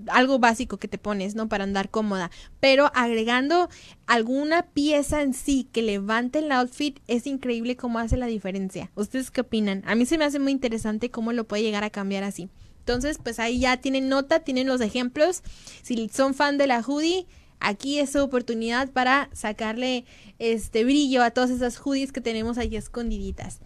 algo 0.09 0.38
básico 0.38 0.78
que 0.78 0.88
te 0.88 0.98
pones, 0.98 1.35
¿no? 1.35 1.48
Para 1.48 1.64
andar 1.64 1.90
cómoda. 1.90 2.30
Pero 2.61 2.90
agregando 2.94 3.68
alguna 4.07 4.66
pieza 4.66 5.22
en 5.22 5.35
sí 5.35 5.68
que 5.72 5.83
levante 5.83 6.40
el 6.40 6.52
outfit, 6.52 6.98
es 7.07 7.26
increíble 7.26 7.76
cómo 7.76 7.98
hace 7.98 8.16
la 8.16 8.26
diferencia. 8.26 8.90
¿Ustedes 8.94 9.30
qué 9.30 9.42
opinan? 9.42 9.83
A 9.87 9.94
mí 9.94 10.07
se 10.07 10.18
me 10.18 10.24
hace 10.24 10.38
muy 10.38 10.52
interesante 10.52 11.11
cómo 11.11 11.33
lo 11.33 11.44
puede 11.46 11.62
llegar 11.62 11.85
a 11.85 11.90
cambiar 11.90 12.24
así. 12.24 12.48
Entonces, 12.80 13.18
pues 13.22 13.38
ahí 13.38 13.61
ya 13.61 13.78
tienen 13.78 14.09
nota, 14.09 14.40
tienen 14.40 14.66
los 14.66 14.80
ejemplos. 14.80 15.42
Si 15.83 16.09
son 16.12 16.35
fan 16.35 16.59
de 16.59 16.66
la 16.66 16.83
hoodie, 16.83 17.26
aquí 17.59 17.98
es 17.98 18.11
su 18.12 18.22
oportunidad 18.22 18.90
para 18.90 19.30
sacarle 19.33 20.04
este 20.38 20.85
brillo 20.85 21.22
a 21.22 21.30
todas 21.30 21.50
esas 21.50 21.78
hoodies 21.78 22.12
que 22.12 22.20
tenemos 22.20 22.59
ahí 22.59 22.76
escondiditas. 22.76 23.61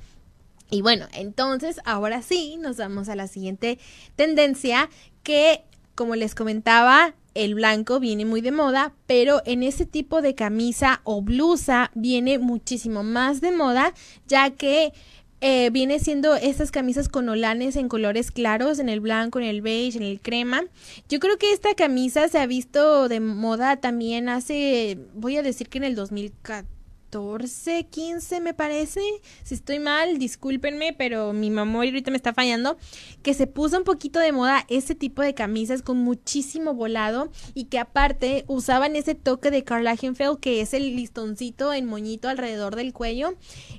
Y 0.71 0.83
bueno, 0.83 1.07
entonces 1.15 1.81
ahora 1.85 2.23
sí 2.23 2.59
nos 2.61 2.77
vamos 2.77 3.09
a 3.09 3.17
la 3.17 3.27
siguiente 3.27 3.79
tendencia 4.17 4.91
que 5.23 5.65
como 5.99 6.15
les 6.15 6.37
comentaba, 6.37 7.17
el 7.35 7.57
blanco 7.57 7.99
viene 7.99 8.25
muy 8.25 8.41
de 8.41 8.53
moda, 8.53 8.95
pero 9.09 9.43
en 9.47 9.65
ese 9.65 9.85
tipo 9.85 10.23
de 10.23 10.37
camisa 10.37 11.01
o 11.03 11.23
blusa 11.23 11.91
viene 11.97 12.39
muchísimo 12.39 13.03
más 13.03 13.41
de 13.41 13.51
moda, 13.51 13.93
ya 14.29 14.51
que 14.51 14.93
eh, 15.41 15.71
viene 15.71 15.99
siendo 15.99 16.37
estas 16.37 16.71
camisas 16.71 17.09
con 17.09 17.29
olanes 17.29 17.75
en 17.75 17.89
colores 17.89 18.31
claros, 18.31 18.79
en 18.79 18.89
el 18.89 19.01
blanco, 19.01 19.41
en 19.41 19.47
el 19.47 19.61
beige, 19.61 19.99
en 19.99 20.05
el 20.05 20.21
crema. 20.21 20.63
Yo 21.09 21.19
creo 21.19 21.37
que 21.37 21.53
esta 21.53 21.75
camisa 21.75 22.29
se 22.29 22.39
ha 22.39 22.47
visto 22.47 23.09
de 23.09 23.19
moda 23.19 23.79
también 23.79 24.29
hace, 24.29 24.99
voy 25.15 25.37
a 25.37 25.43
decir 25.43 25.69
que 25.69 25.79
en 25.79 25.85
el 25.85 25.97
2014 25.97 26.78
14, 27.11 27.87
15 27.87 28.41
me 28.41 28.53
parece. 28.53 29.01
Si 29.43 29.55
estoy 29.55 29.79
mal, 29.79 30.19
discúlpenme, 30.19 30.93
pero 30.93 31.33
mi 31.33 31.51
mamá 31.51 31.79
ahorita 31.79 32.11
me 32.11 32.17
está 32.19 32.35
fallando. 32.35 32.77
Que 33.23 33.33
se 33.33 33.47
puso 33.47 33.79
un 33.79 33.85
poquito 33.85 34.19
de 34.19 34.33
moda 34.33 34.67
ese 34.69 34.95
tipo 34.95 35.23
de 35.23 35.35
camisas 35.35 35.81
con 35.83 35.99
muchísimo 35.99 36.75
volado 36.75 37.31
y 37.55 37.65
que 37.65 37.79
aparte 37.79 38.45
usaban 38.47 38.95
ese 38.95 39.15
toque 39.15 39.51
de 39.51 39.65
Karl 39.65 39.85
Lagerfeld 39.85 40.39
que 40.41 40.61
es 40.61 40.75
el 40.75 40.97
listoncito 40.97 41.73
en 41.73 41.87
moñito 41.87 42.29
alrededor 42.29 42.77
del 42.77 42.93
cuello. 42.93 43.35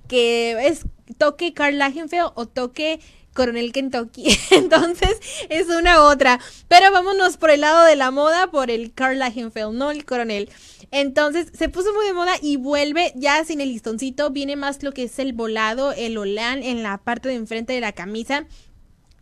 Que 0.08 0.68
es 0.68 0.86
toque 1.20 1.54
Karl 1.54 1.78
Lagerfeld 1.78 2.32
o 2.34 2.48
toque 2.48 3.00
Coronel 3.34 3.72
Kentucky. 3.72 4.26
Entonces 4.52 5.20
es 5.50 5.68
una 5.68 6.04
otra. 6.04 6.40
Pero 6.68 6.92
vámonos 6.92 7.38
por 7.38 7.52
el 7.52 7.62
lado 7.62 7.86
de 7.86 7.96
la 7.96 8.12
moda, 8.12 8.50
por 8.50 8.72
el 8.72 8.94
Karl 8.94 9.20
Lagerfeld, 9.20 9.74
no 9.74 9.92
el 9.92 10.06
Coronel. 10.06 10.50
Entonces 10.92 11.52
se 11.58 11.70
puso 11.70 11.94
muy 11.94 12.06
de 12.06 12.14
moda 12.14 12.34
y 12.42 12.58
vuelve 12.58 13.14
ya 13.16 13.44
sin 13.46 13.62
el 13.62 13.70
listoncito, 13.70 14.32
viene 14.32 14.56
más 14.56 14.82
lo 14.84 14.92
que 14.92 15.04
es 15.04 15.20
el 15.20 15.34
volado, 15.34 15.92
el 15.92 16.18
olán 16.18 16.64
en 16.64 16.84
la 16.84 16.98
parte 16.98 17.30
de 17.30 17.36
enfrente 17.36 17.74
de 17.74 17.82
la 17.82 17.92
camisa. 17.92 18.48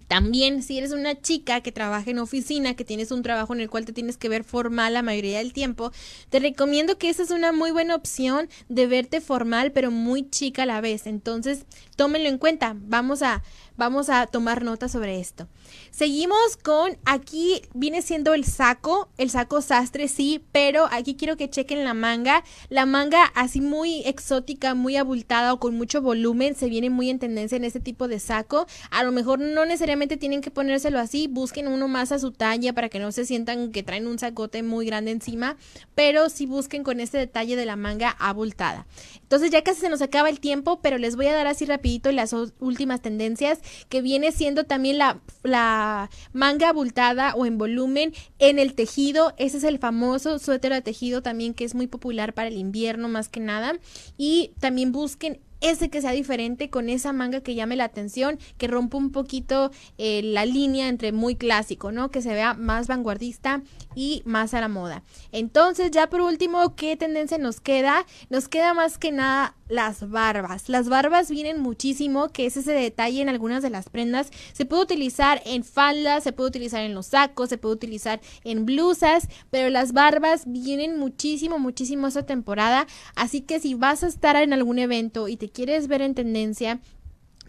También, 0.07 0.63
si 0.63 0.77
eres 0.77 0.93
una 0.93 1.21
chica 1.21 1.59
que 1.59 1.73
trabaja 1.73 2.09
en 2.09 2.19
oficina, 2.19 2.75
que 2.75 2.85
tienes 2.85 3.11
un 3.11 3.23
trabajo 3.23 3.53
en 3.53 3.59
el 3.59 3.69
cual 3.69 3.83
te 3.83 3.91
tienes 3.91 4.15
que 4.15 4.29
ver 4.29 4.45
formal 4.45 4.93
la 4.93 5.01
mayoría 5.01 5.39
del 5.39 5.51
tiempo, 5.51 5.91
te 6.29 6.39
recomiendo 6.39 6.97
que 6.97 7.09
esa 7.09 7.23
es 7.23 7.31
una 7.31 7.51
muy 7.51 7.71
buena 7.71 7.95
opción 7.95 8.47
de 8.69 8.87
verte 8.87 9.19
formal, 9.19 9.73
pero 9.73 9.91
muy 9.91 10.29
chica 10.29 10.63
a 10.63 10.65
la 10.65 10.79
vez. 10.79 11.07
Entonces, 11.07 11.65
tómenlo 11.97 12.29
en 12.29 12.37
cuenta. 12.37 12.77
Vamos 12.79 13.21
a 13.21 13.43
Vamos 13.77 14.09
a 14.09 14.25
tomar 14.25 14.63
nota 14.63 14.89
sobre 14.89 15.19
esto. 15.19 15.47
Seguimos 15.91 16.57
con, 16.57 16.97
aquí 17.05 17.61
viene 17.75 18.01
siendo 18.01 18.33
el 18.33 18.43
saco, 18.43 19.09
el 19.17 19.29
saco 19.29 19.61
sastre, 19.61 20.07
sí, 20.07 20.43
pero 20.51 20.87
aquí 20.91 21.15
quiero 21.15 21.37
que 21.37 21.49
chequen 21.49 21.83
la 21.83 21.93
manga. 21.93 22.43
La 22.69 22.87
manga 22.87 23.23
así 23.35 23.61
muy 23.61 24.01
exótica, 24.05 24.73
muy 24.73 24.97
abultada 24.97 25.53
o 25.53 25.59
con 25.59 25.75
mucho 25.75 26.01
volumen, 26.01 26.55
se 26.55 26.69
viene 26.69 26.89
muy 26.89 27.11
en 27.11 27.19
tendencia 27.19 27.55
en 27.55 27.65
este 27.65 27.79
tipo 27.79 28.07
de 28.07 28.19
saco. 28.19 28.65
A 28.89 29.03
lo 29.03 29.11
mejor 29.11 29.39
no 29.39 29.63
necesariamente 29.65 30.17
tienen 30.17 30.41
que 30.41 30.49
ponérselo 30.49 30.97
así, 30.97 31.27
busquen 31.27 31.67
uno 31.67 31.87
más 31.87 32.11
a 32.11 32.17
su 32.17 32.31
talla 32.31 32.73
para 32.73 32.89
que 32.89 32.99
no 32.99 33.11
se 33.11 33.25
sientan 33.25 33.71
que 33.71 33.83
traen 33.83 34.07
un 34.07 34.17
sacote 34.17 34.63
muy 34.63 34.87
grande 34.87 35.11
encima, 35.11 35.55
pero 35.93 36.29
sí 36.29 36.47
busquen 36.47 36.83
con 36.83 36.99
este 36.99 37.19
detalle 37.19 37.55
de 37.55 37.65
la 37.65 37.75
manga 37.75 38.09
abultada. 38.09 38.87
Entonces 39.27 39.51
ya 39.51 39.61
casi 39.61 39.81
se 39.81 39.89
nos 39.89 40.01
acaba 40.01 40.29
el 40.29 40.39
tiempo, 40.39 40.79
pero 40.81 40.97
les 40.97 41.17
voy 41.17 41.27
a 41.27 41.33
dar 41.33 41.47
así 41.47 41.65
rapidito 41.65 42.13
las 42.13 42.33
últimas 42.59 43.01
tendencias 43.01 43.59
que 43.89 44.01
viene 44.01 44.31
siendo 44.31 44.63
también 44.63 44.97
la, 44.97 45.19
la 45.43 46.09
manga 46.31 46.69
abultada 46.69 47.35
o 47.35 47.45
en 47.45 47.57
volumen 47.57 48.13
en 48.39 48.57
el 48.57 48.73
tejido. 48.73 49.33
Ese 49.37 49.57
es 49.57 49.65
el 49.65 49.79
famoso 49.79 50.39
suéter 50.39 50.71
de 50.71 50.81
tejido 50.81 51.21
también 51.21 51.53
que 51.53 51.65
es 51.65 51.75
muy 51.75 51.87
popular 51.87 52.33
para 52.33 52.47
el 52.47 52.55
invierno 52.55 53.09
más 53.09 53.27
que 53.27 53.41
nada. 53.41 53.77
Y 54.17 54.51
también 54.61 54.93
busquen 54.93 55.41
ese 55.61 55.89
que 55.89 56.01
sea 56.01 56.11
diferente 56.11 56.69
con 56.69 56.89
esa 56.89 57.13
manga 57.13 57.41
que 57.41 57.55
llame 57.55 57.75
la 57.75 57.85
atención, 57.85 58.39
que 58.57 58.67
rompa 58.67 58.97
un 58.97 59.11
poquito 59.11 59.71
eh, 59.97 60.21
la 60.23 60.45
línea 60.45 60.87
entre 60.87 61.11
muy 61.11 61.35
clásico, 61.35 61.91
¿no? 61.91 62.11
Que 62.11 62.21
se 62.21 62.33
vea 62.33 62.53
más 62.53 62.87
vanguardista 62.87 63.61
y 63.95 64.21
más 64.25 64.53
a 64.53 64.61
la 64.61 64.67
moda. 64.67 65.03
Entonces, 65.31 65.91
ya 65.91 66.09
por 66.09 66.21
último, 66.21 66.75
¿qué 66.75 66.95
tendencia 66.95 67.37
nos 67.37 67.59
queda? 67.59 68.05
Nos 68.29 68.47
queda 68.47 68.73
más 68.73 68.97
que 68.97 69.11
nada 69.11 69.55
las 69.69 70.09
barbas. 70.09 70.69
Las 70.69 70.87
barbas 70.89 71.29
vienen 71.29 71.59
muchísimo, 71.59 72.29
que 72.29 72.45
es 72.45 72.57
ese 72.57 72.71
detalle 72.71 73.21
en 73.21 73.29
algunas 73.29 73.63
de 73.63 73.69
las 73.69 73.89
prendas. 73.89 74.29
Se 74.53 74.65
puede 74.65 74.83
utilizar 74.83 75.41
en 75.45 75.63
faldas, 75.63 76.23
se 76.23 76.31
puede 76.31 76.49
utilizar 76.49 76.83
en 76.83 76.93
los 76.93 77.07
sacos, 77.07 77.49
se 77.49 77.57
puede 77.57 77.75
utilizar 77.75 78.21
en 78.43 78.65
blusas, 78.65 79.27
pero 79.49 79.69
las 79.69 79.93
barbas 79.93 80.43
vienen 80.47 80.97
muchísimo, 80.97 81.59
muchísimo 81.59 82.07
esta 82.07 82.25
temporada. 82.25 82.87
Así 83.15 83.41
que 83.41 83.59
si 83.59 83.73
vas 83.73 84.03
a 84.03 84.07
estar 84.07 84.35
en 84.37 84.53
algún 84.53 84.79
evento 84.79 85.27
y 85.27 85.37
te 85.37 85.46
quieres 85.49 85.87
ver 85.87 86.01
en 86.01 86.15
tendencia, 86.15 86.79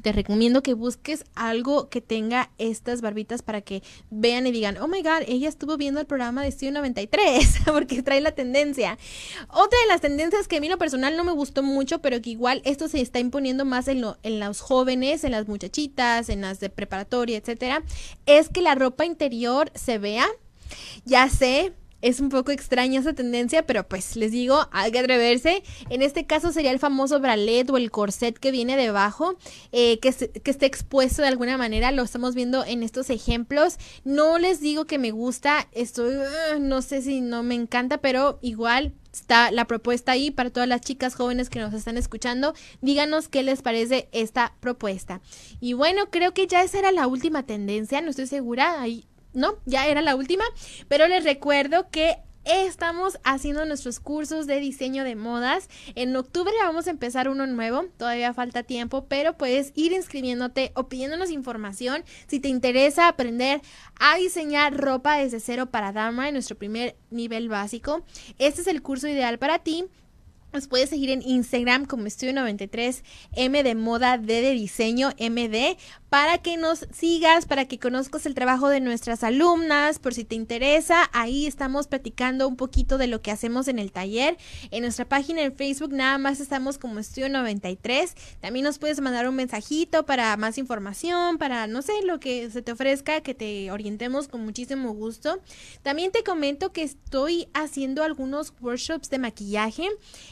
te 0.02 0.12
recomiendo 0.12 0.62
que 0.62 0.74
busques 0.74 1.24
algo 1.34 1.88
que 1.88 2.00
tenga 2.00 2.50
estas 2.58 3.00
barbitas 3.00 3.42
para 3.42 3.60
que 3.60 3.82
vean 4.10 4.46
y 4.46 4.52
digan, 4.52 4.76
oh 4.78 4.88
my 4.88 5.02
god, 5.02 5.22
ella 5.26 5.48
estuvo 5.48 5.76
viendo 5.76 6.00
el 6.00 6.06
programa 6.06 6.42
de 6.42 6.48
Estudio 6.48 6.72
93 6.72 7.58
porque 7.66 8.02
trae 8.02 8.20
la 8.20 8.32
tendencia. 8.32 8.98
Otra 9.48 9.78
de 9.80 9.86
las 9.88 10.00
tendencias 10.00 10.48
que 10.48 10.58
a 10.58 10.60
mí 10.60 10.68
lo 10.68 10.78
personal 10.78 11.16
no 11.16 11.24
me 11.24 11.32
gustó 11.32 11.62
mucho, 11.62 12.00
pero 12.00 12.20
que 12.22 12.30
igual 12.30 12.62
esto 12.64 12.88
se 12.88 13.00
está 13.00 13.18
imponiendo 13.18 13.64
más 13.64 13.88
en, 13.88 14.00
lo, 14.00 14.18
en 14.22 14.40
los 14.40 14.60
jóvenes, 14.60 15.24
en 15.24 15.32
las 15.32 15.48
muchachitas, 15.48 16.28
en 16.28 16.42
las 16.42 16.60
de 16.60 16.70
preparatoria, 16.70 17.38
etcétera, 17.38 17.82
es 18.26 18.48
que 18.48 18.62
la 18.62 18.74
ropa 18.74 19.04
interior 19.04 19.70
se 19.74 19.98
vea. 19.98 20.26
Ya 21.06 21.30
sé, 21.30 21.72
es 22.02 22.20
un 22.20 22.28
poco 22.28 22.52
extraña 22.52 23.00
esa 23.00 23.12
tendencia, 23.12 23.66
pero 23.66 23.86
pues 23.88 24.16
les 24.16 24.32
digo, 24.32 24.68
hay 24.70 24.92
que 24.92 24.98
atreverse. 25.00 25.62
En 25.90 26.02
este 26.02 26.26
caso 26.26 26.52
sería 26.52 26.70
el 26.70 26.78
famoso 26.78 27.20
bralet 27.20 27.68
o 27.70 27.76
el 27.76 27.90
corset 27.90 28.38
que 28.38 28.50
viene 28.50 28.76
debajo, 28.76 29.36
eh, 29.72 29.98
que, 30.00 30.08
esté 30.08 30.66
expuesto 30.66 31.22
de 31.22 31.28
alguna 31.28 31.56
manera. 31.58 31.90
Lo 31.92 32.02
estamos 32.02 32.34
viendo 32.34 32.64
en 32.64 32.82
estos 32.82 33.10
ejemplos. 33.10 33.78
No 34.04 34.38
les 34.38 34.60
digo 34.60 34.84
que 34.84 34.98
me 34.98 35.10
gusta, 35.10 35.68
estoy, 35.72 36.16
uh, 36.16 36.60
no 36.60 36.82
sé 36.82 37.02
si 37.02 37.20
no 37.20 37.42
me 37.42 37.54
encanta, 37.54 37.98
pero 37.98 38.38
igual 38.42 38.94
está 39.12 39.50
la 39.50 39.66
propuesta 39.66 40.12
ahí 40.12 40.30
para 40.30 40.50
todas 40.50 40.68
las 40.68 40.80
chicas 40.80 41.14
jóvenes 41.14 41.50
que 41.50 41.58
nos 41.58 41.74
están 41.74 41.96
escuchando. 41.96 42.54
Díganos 42.80 43.28
qué 43.28 43.42
les 43.42 43.62
parece 43.62 44.08
esta 44.12 44.54
propuesta. 44.60 45.20
Y 45.60 45.72
bueno, 45.72 46.10
creo 46.10 46.32
que 46.32 46.46
ya 46.46 46.62
esa 46.62 46.78
era 46.78 46.92
la 46.92 47.06
última 47.06 47.44
tendencia, 47.44 48.00
no 48.00 48.10
estoy 48.10 48.26
segura. 48.26 48.80
Ahí 48.80 49.06
no, 49.38 49.58
ya 49.64 49.86
era 49.86 50.02
la 50.02 50.16
última, 50.16 50.44
pero 50.88 51.08
les 51.08 51.24
recuerdo 51.24 51.88
que 51.90 52.18
estamos 52.44 53.18
haciendo 53.24 53.64
nuestros 53.66 54.00
cursos 54.00 54.46
de 54.46 54.58
diseño 54.58 55.04
de 55.04 55.16
modas. 55.16 55.68
En 55.94 56.16
octubre 56.16 56.52
vamos 56.62 56.86
a 56.86 56.90
empezar 56.90 57.28
uno 57.28 57.46
nuevo, 57.46 57.84
todavía 57.98 58.32
falta 58.32 58.62
tiempo, 58.62 59.06
pero 59.06 59.36
puedes 59.36 59.72
ir 59.74 59.92
inscribiéndote 59.92 60.72
o 60.74 60.88
pidiéndonos 60.88 61.30
información 61.30 62.04
si 62.26 62.40
te 62.40 62.48
interesa 62.48 63.08
aprender 63.08 63.60
a 64.00 64.16
diseñar 64.16 64.76
ropa 64.76 65.18
desde 65.18 65.40
cero 65.40 65.66
para 65.66 65.92
dama 65.92 66.28
en 66.28 66.34
nuestro 66.34 66.56
primer 66.56 66.96
nivel 67.10 67.48
básico. 67.48 68.02
Este 68.38 68.62
es 68.62 68.66
el 68.66 68.82
curso 68.82 69.08
ideal 69.08 69.38
para 69.38 69.58
ti. 69.58 69.84
Nos 70.50 70.66
puedes 70.66 70.88
seguir 70.88 71.10
en 71.10 71.20
Instagram 71.20 71.84
como 71.84 72.04
Estudio93M 72.04 73.62
de 73.62 73.74
moda 73.74 74.16
D 74.16 74.40
de 74.40 74.52
diseño 74.52 75.10
MD 75.18 75.76
para 76.08 76.38
que 76.38 76.56
nos 76.56 76.86
sigas, 76.90 77.44
para 77.44 77.66
que 77.66 77.78
conozcas 77.78 78.24
el 78.24 78.34
trabajo 78.34 78.70
de 78.70 78.80
nuestras 78.80 79.24
alumnas, 79.24 79.98
por 79.98 80.14
si 80.14 80.24
te 80.24 80.34
interesa. 80.34 81.10
Ahí 81.12 81.46
estamos 81.46 81.86
platicando 81.86 82.48
un 82.48 82.56
poquito 82.56 82.96
de 82.96 83.08
lo 83.08 83.20
que 83.20 83.30
hacemos 83.30 83.68
en 83.68 83.78
el 83.78 83.92
taller. 83.92 84.38
En 84.70 84.84
nuestra 84.84 85.06
página 85.06 85.42
en 85.42 85.54
Facebook 85.54 85.92
nada 85.92 86.16
más 86.16 86.40
estamos 86.40 86.78
como 86.78 86.98
Estudio 86.98 87.28
93. 87.28 88.14
También 88.40 88.64
nos 88.64 88.78
puedes 88.78 89.02
mandar 89.02 89.28
un 89.28 89.34
mensajito 89.34 90.06
para 90.06 90.34
más 90.38 90.56
información, 90.56 91.36
para 91.36 91.66
no 91.66 91.82
sé, 91.82 91.92
lo 92.04 92.20
que 92.20 92.50
se 92.50 92.62
te 92.62 92.72
ofrezca, 92.72 93.20
que 93.20 93.34
te 93.34 93.70
orientemos 93.70 94.28
con 94.28 94.42
muchísimo 94.46 94.94
gusto. 94.94 95.42
También 95.82 96.10
te 96.10 96.24
comento 96.24 96.72
que 96.72 96.84
estoy 96.84 97.48
haciendo 97.52 98.02
algunos 98.02 98.54
workshops 98.62 99.10
de 99.10 99.18
maquillaje. 99.18 99.88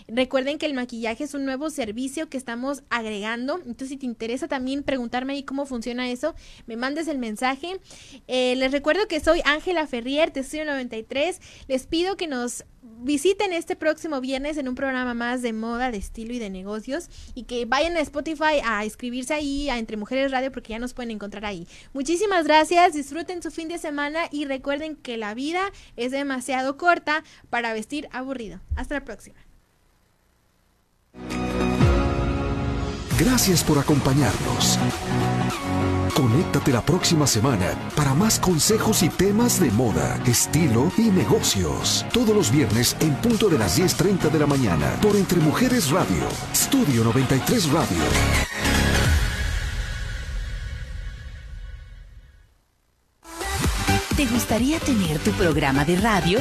Recuerden 0.09 0.59
que 0.59 0.67
el 0.67 0.75
maquillaje 0.75 1.25
es 1.25 1.35
un 1.35 1.45
nuevo 1.45 1.71
servicio 1.71 2.29
que 2.29 2.37
estamos 2.37 2.83
agregando. 2.91 3.57
Entonces, 3.59 3.89
si 3.89 3.97
te 3.97 4.07
interesa 4.07 4.49
también 4.49 4.83
preguntarme 4.83 5.33
ahí 5.33 5.43
cómo 5.43 5.67
funciona 5.67 6.11
eso, 6.11 6.35
me 6.67 6.77
mandes 6.77 7.09
el 7.09 7.19
mensaje. 7.19 7.81
Eh, 8.29 8.55
les 8.57 8.73
recuerdo 8.73 9.09
que 9.09 9.21
soy 9.21 9.41
Ángela 9.45 9.87
Ferrier, 9.87 10.33
de 10.33 10.41
Estudio 10.41 10.65
93. 10.65 11.41
Les 11.69 11.87
pido 11.87 12.17
que 12.17 12.29
nos 12.29 12.65
visiten 12.99 13.53
este 13.53 13.77
próximo 13.77 14.21
viernes 14.21 14.57
en 14.59 14.69
un 14.69 14.75
programa 14.75 15.15
más 15.15 15.43
de 15.43 15.53
moda, 15.53 15.91
de 15.91 15.99
estilo 15.99 16.33
y 16.33 16.39
de 16.39 16.51
negocios 16.51 17.09
y 17.35 17.45
que 17.45 17.65
vayan 17.65 17.97
a 17.97 18.01
Spotify 18.01 18.61
a 18.65 18.85
inscribirse 18.85 19.35
ahí 19.35 19.69
a 19.69 19.79
Entre 19.79 19.97
Mujeres 19.97 20.31
Radio 20.31 20.53
porque 20.53 20.71
ya 20.71 20.79
nos 20.79 20.95
pueden 20.95 21.11
encontrar 21.11 21.45
ahí. 21.45 21.67
Muchísimas 21.93 22.45
gracias, 22.45 22.95
disfruten 22.95 23.43
su 23.43 23.51
fin 23.51 23.69
de 23.69 23.79
semana 23.79 24.29
y 24.31 24.45
recuerden 24.45 24.97
que 24.97 25.17
la 25.17 25.35
vida 25.35 25.73
es 25.97 26.13
demasiado 26.13 26.77
corta 26.77 27.25
para 27.51 27.73
vestir 27.73 28.09
aburrido. 28.13 28.61
Hasta 28.77 28.95
la 28.95 29.05
próxima. 29.05 29.46
Gracias 33.19 33.65
por 33.65 33.79
acompañarnos. 33.79 34.79
Conéctate 36.15 36.71
la 36.71 36.83
próxima 36.83 37.27
semana 37.27 37.73
para 37.95 38.13
más 38.13 38.39
consejos 38.39 39.03
y 39.03 39.09
temas 39.09 39.59
de 39.59 39.71
moda, 39.71 40.21
estilo 40.27 40.93
y 40.99 41.11
negocios. 41.11 42.05
Todos 42.13 42.37
los 42.37 42.51
viernes 42.51 42.95
en 43.01 43.15
punto 43.17 43.49
de 43.49 43.59
las 43.59 43.79
10.30 43.79 44.31
de 44.31 44.39
la 44.39 44.47
mañana 44.47 44.99
por 45.01 45.17
Entre 45.17 45.41
Mujeres 45.41 45.91
Radio, 45.91 46.29
Estudio 46.53 47.05
93 47.05 47.73
Radio. 47.73 48.03
¿Te 54.15 54.27
gustaría 54.27 54.79
tener 54.81 55.19
tu 55.21 55.31
programa 55.33 55.87
de 55.87 55.97
radio? 55.97 56.41